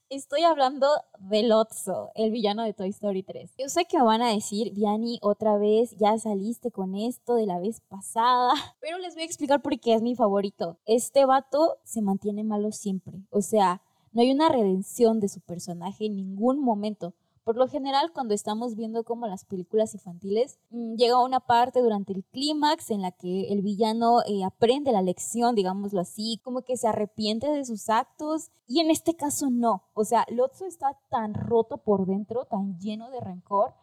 Estoy 0.10 0.44
hablando 0.44 0.88
de 1.20 1.44
Lotso, 1.44 2.12
el 2.16 2.32
villano 2.32 2.64
de 2.64 2.72
Toy 2.72 2.88
Story 2.88 3.24
3. 3.24 3.56
Yo 3.58 3.68
sé 3.68 3.84
que 3.84 3.98
me 3.98 4.06
van 4.06 4.22
a 4.22 4.32
decir, 4.32 4.72
Vianney, 4.74 5.20
otra 5.22 5.58
vez 5.58 5.98
ya 5.98 6.18
saliste 6.18 6.72
con 6.72 6.96
esto 6.96 7.36
de 7.36 7.46
la 7.46 7.60
vez 7.60 7.82
pasada, 7.82 8.54
pero 8.80 9.00
les 9.00 9.16
voy 9.16 9.24
a 9.24 9.26
explicar 9.26 9.62
por 9.62 9.78
qué 9.82 9.96
es 9.96 10.02
mi 10.02 10.16
favorito. 10.16 10.78
Este 10.86 11.26
vato 11.26 11.80
se 11.84 12.02
mantiene 12.02 12.46
malo 12.46 12.72
siempre, 12.72 13.26
o 13.32 13.42
sea, 13.42 13.82
no 14.14 14.22
hay 14.22 14.32
una 14.32 14.48
redención 14.48 15.20
de 15.20 15.28
su 15.28 15.42
personaje 15.42 16.06
en 16.06 16.16
ningún 16.16 16.62
momento. 16.62 17.14
Por 17.48 17.56
lo 17.56 17.70
general, 17.70 18.12
cuando 18.12 18.34
estamos 18.34 18.75
viendo 18.75 19.06
como 19.06 19.25
las 19.25 19.46
películas 19.46 19.94
infantiles, 19.94 20.60
mm, 20.70 20.96
llega 20.96 21.24
una 21.24 21.39
parte 21.39 21.80
durante 21.80 22.12
el 22.12 22.25
clímax 22.25 22.92
en 22.92 23.01
la 23.01 23.13
que 23.13 23.48
el 23.54 23.62
villano 23.62 24.20
eh, 24.27 24.44
aprende 24.44 24.92
la 24.92 25.01
lección, 25.01 25.56
digámoslo 25.56 26.01
así, 26.01 26.42
como 26.44 26.63
que 26.63 26.75
se 26.75 26.89
arrepiente 26.89 27.50
de 27.50 27.63
sus 27.63 27.89
actos, 27.89 28.51
y 28.68 28.82
en 28.82 28.92
este 28.92 29.16
caso 29.16 29.50
no. 29.50 29.84
O 29.94 30.04
sea, 30.04 30.25
Lotso 30.30 30.66
está 30.66 31.00
tan 31.10 31.34
roto 31.34 31.77
por 31.77 32.06
dentro, 32.06 32.44
tan 32.44 32.77
lleno 32.80 33.10
de 33.12 33.22
rencor, 33.22 33.74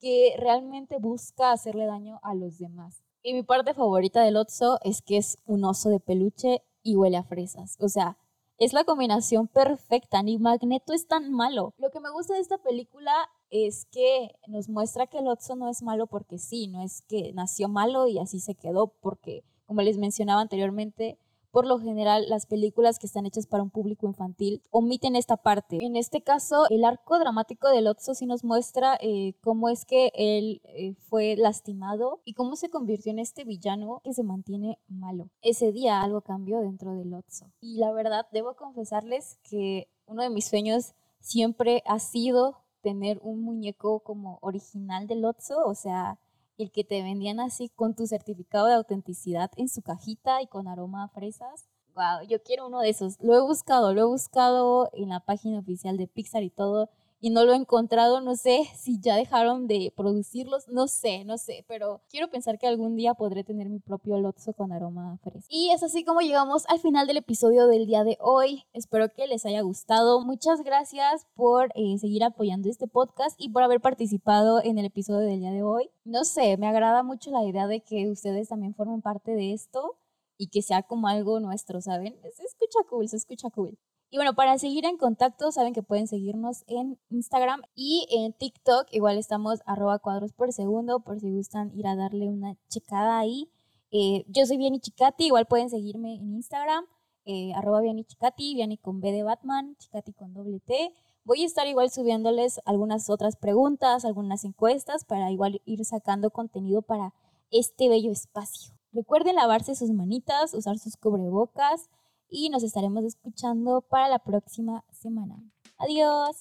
que 0.00 0.34
realmente 0.38 0.98
busca 0.98 1.50
hacerle 1.50 1.86
daño 1.86 2.20
a 2.22 2.34
los 2.34 2.58
demás. 2.58 3.04
Y 3.22 3.32
mi 3.32 3.42
parte 3.42 3.72
favorita 3.72 4.20
de 4.20 4.32
Lotso 4.32 4.78
es 4.82 5.00
que 5.00 5.16
es 5.16 5.38
un 5.46 5.64
oso 5.64 5.88
de 5.88 5.98
peluche 5.98 6.62
y 6.82 6.94
huele 6.94 7.16
a 7.16 7.24
fresas. 7.24 7.78
O 7.80 7.88
sea, 7.88 8.18
es 8.58 8.72
la 8.72 8.84
combinación 8.84 9.48
perfecta, 9.48 10.22
ni 10.22 10.38
Magneto 10.38 10.92
es 10.92 11.06
tan 11.06 11.30
malo. 11.32 11.74
Lo 11.78 11.90
que 11.90 12.00
me 12.00 12.10
gusta 12.10 12.34
de 12.34 12.40
esta 12.40 12.58
película 12.58 13.12
es 13.50 13.86
que 13.86 14.32
nos 14.46 14.68
muestra 14.68 15.06
que 15.06 15.22
Lotso 15.22 15.56
no 15.56 15.68
es 15.68 15.82
malo 15.82 16.06
porque 16.06 16.38
sí, 16.38 16.68
no 16.68 16.82
es 16.82 17.02
que 17.02 17.32
nació 17.32 17.68
malo 17.68 18.06
y 18.06 18.18
así 18.18 18.40
se 18.40 18.54
quedó, 18.54 18.88
porque 19.00 19.44
como 19.66 19.82
les 19.82 19.98
mencionaba 19.98 20.40
anteriormente, 20.40 21.18
por 21.54 21.66
lo 21.66 21.78
general 21.78 22.28
las 22.28 22.46
películas 22.46 22.98
que 22.98 23.06
están 23.06 23.26
hechas 23.26 23.46
para 23.46 23.62
un 23.62 23.70
público 23.70 24.08
infantil 24.08 24.60
omiten 24.72 25.14
esta 25.14 25.36
parte. 25.36 25.78
En 25.80 25.94
este 25.94 26.20
caso, 26.20 26.64
el 26.68 26.84
arco 26.84 27.16
dramático 27.20 27.68
de 27.68 27.80
Lotso 27.80 28.12
sí 28.14 28.26
nos 28.26 28.42
muestra 28.42 28.98
eh, 29.00 29.34
cómo 29.40 29.68
es 29.68 29.84
que 29.84 30.10
él 30.16 30.60
eh, 30.64 30.94
fue 31.08 31.36
lastimado 31.36 32.20
y 32.24 32.34
cómo 32.34 32.56
se 32.56 32.70
convirtió 32.70 33.12
en 33.12 33.20
este 33.20 33.44
villano 33.44 34.00
que 34.02 34.12
se 34.12 34.24
mantiene 34.24 34.80
malo. 34.88 35.30
Ese 35.42 35.70
día 35.70 36.02
algo 36.02 36.22
cambió 36.22 36.58
dentro 36.58 36.96
de 36.96 37.04
Lotso. 37.04 37.46
Y 37.60 37.76
la 37.76 37.92
verdad, 37.92 38.26
debo 38.32 38.56
confesarles 38.56 39.38
que 39.48 39.86
uno 40.06 40.22
de 40.22 40.30
mis 40.30 40.46
sueños 40.46 40.94
siempre 41.20 41.84
ha 41.86 42.00
sido 42.00 42.64
tener 42.82 43.20
un 43.22 43.42
muñeco 43.42 44.00
como 44.00 44.40
original 44.42 45.06
de 45.06 45.14
Lotso, 45.14 45.64
o 45.64 45.76
sea, 45.76 46.18
el 46.58 46.70
que 46.70 46.84
te 46.84 47.02
vendían 47.02 47.40
así 47.40 47.68
con 47.68 47.94
tu 47.94 48.06
certificado 48.06 48.66
de 48.66 48.74
autenticidad 48.74 49.50
en 49.56 49.68
su 49.68 49.82
cajita 49.82 50.42
y 50.42 50.46
con 50.46 50.68
aroma 50.68 51.04
a 51.04 51.08
fresas. 51.08 51.68
Wow, 51.94 52.26
yo 52.28 52.42
quiero 52.42 52.66
uno 52.66 52.80
de 52.80 52.90
esos. 52.90 53.16
Lo 53.20 53.36
he 53.36 53.40
buscado, 53.40 53.94
lo 53.94 54.00
he 54.00 54.06
buscado 54.06 54.90
en 54.92 55.10
la 55.10 55.20
página 55.20 55.60
oficial 55.60 55.96
de 55.96 56.08
Pixar 56.08 56.42
y 56.42 56.50
todo 56.50 56.90
y 57.24 57.30
no 57.30 57.46
lo 57.46 57.54
he 57.54 57.56
encontrado. 57.56 58.20
No 58.20 58.36
sé 58.36 58.64
si 58.76 59.00
ya 59.00 59.16
dejaron 59.16 59.66
de 59.66 59.90
producirlos, 59.96 60.68
no 60.68 60.88
sé, 60.88 61.24
no 61.24 61.38
sé, 61.38 61.64
pero 61.66 62.02
quiero 62.10 62.28
pensar 62.28 62.58
que 62.58 62.66
algún 62.66 62.96
día 62.96 63.14
podré 63.14 63.44
tener 63.44 63.70
mi 63.70 63.78
propio 63.78 64.18
Lotso 64.18 64.52
con 64.52 64.72
aroma 64.72 65.18
fresco. 65.22 65.48
Y 65.48 65.70
es 65.70 65.82
así 65.82 66.04
como 66.04 66.20
llegamos 66.20 66.66
al 66.68 66.80
final 66.80 67.06
del 67.06 67.16
episodio 67.16 67.66
del 67.66 67.86
día 67.86 68.04
de 68.04 68.18
hoy. 68.20 68.64
Espero 68.74 69.08
que 69.08 69.26
les 69.26 69.46
haya 69.46 69.62
gustado. 69.62 70.20
Muchas 70.20 70.62
gracias 70.62 71.26
por 71.34 71.72
eh, 71.76 71.96
seguir 71.98 72.24
apoyando 72.24 72.68
este 72.68 72.88
podcast 72.88 73.40
y 73.40 73.48
por 73.48 73.62
haber 73.62 73.80
participado 73.80 74.62
en 74.62 74.76
el 74.76 74.84
episodio 74.84 75.26
del 75.26 75.40
día 75.40 75.52
de 75.52 75.62
hoy. 75.62 75.88
No 76.04 76.24
sé, 76.24 76.58
me 76.58 76.66
agrada 76.66 77.02
mucho 77.02 77.30
la 77.30 77.42
idea 77.42 77.66
de 77.66 77.80
que 77.80 78.10
ustedes 78.10 78.50
también 78.50 78.74
formen 78.74 79.00
parte 79.00 79.34
de 79.34 79.54
esto 79.54 79.96
y 80.36 80.48
que 80.48 80.60
sea 80.60 80.82
como 80.82 81.08
algo 81.08 81.40
nuestro, 81.40 81.80
¿saben? 81.80 82.18
Se 82.36 82.42
escucha 82.42 82.80
cool, 82.90 83.08
se 83.08 83.16
escucha 83.16 83.48
cool. 83.48 83.78
Y 84.14 84.16
bueno, 84.16 84.34
para 84.34 84.56
seguir 84.58 84.84
en 84.84 84.96
contacto, 84.96 85.50
saben 85.50 85.72
que 85.72 85.82
pueden 85.82 86.06
seguirnos 86.06 86.62
en 86.68 87.00
Instagram 87.10 87.62
y 87.74 88.06
en 88.12 88.32
TikTok. 88.32 88.86
Igual 88.92 89.18
estamos 89.18 89.58
arroba 89.66 89.98
cuadros 89.98 90.32
por 90.32 90.52
segundo 90.52 91.00
por 91.00 91.18
si 91.18 91.32
gustan 91.32 91.76
ir 91.76 91.88
a 91.88 91.96
darle 91.96 92.28
una 92.28 92.54
checada 92.68 93.18
ahí. 93.18 93.50
Eh, 93.90 94.24
yo 94.28 94.46
soy 94.46 94.56
Viani 94.56 94.78
Chicati, 94.78 95.26
igual 95.26 95.46
pueden 95.46 95.68
seguirme 95.68 96.14
en 96.14 96.32
Instagram, 96.32 96.84
eh, 97.24 97.52
arroba 97.54 97.80
Viani 97.80 98.04
Chicati, 98.04 98.54
Viani 98.54 98.78
con 98.78 99.00
B 99.00 99.10
de 99.10 99.24
Batman, 99.24 99.74
Chicati 99.80 100.12
con 100.12 100.32
doble 100.32 100.60
T. 100.60 100.94
Voy 101.24 101.42
a 101.42 101.46
estar 101.46 101.66
igual 101.66 101.90
subiéndoles 101.90 102.60
algunas 102.66 103.10
otras 103.10 103.34
preguntas, 103.34 104.04
algunas 104.04 104.44
encuestas 104.44 105.04
para 105.04 105.32
igual 105.32 105.60
ir 105.64 105.84
sacando 105.84 106.30
contenido 106.30 106.82
para 106.82 107.14
este 107.50 107.88
bello 107.88 108.12
espacio. 108.12 108.74
Recuerden 108.92 109.34
lavarse 109.34 109.74
sus 109.74 109.90
manitas, 109.90 110.54
usar 110.54 110.78
sus 110.78 110.96
cubrebocas, 110.96 111.90
y 112.28 112.50
nos 112.50 112.62
estaremos 112.62 113.04
escuchando 113.04 113.82
para 113.82 114.08
la 114.08 114.18
próxima 114.18 114.84
semana. 114.90 115.36
Adiós. 115.78 116.36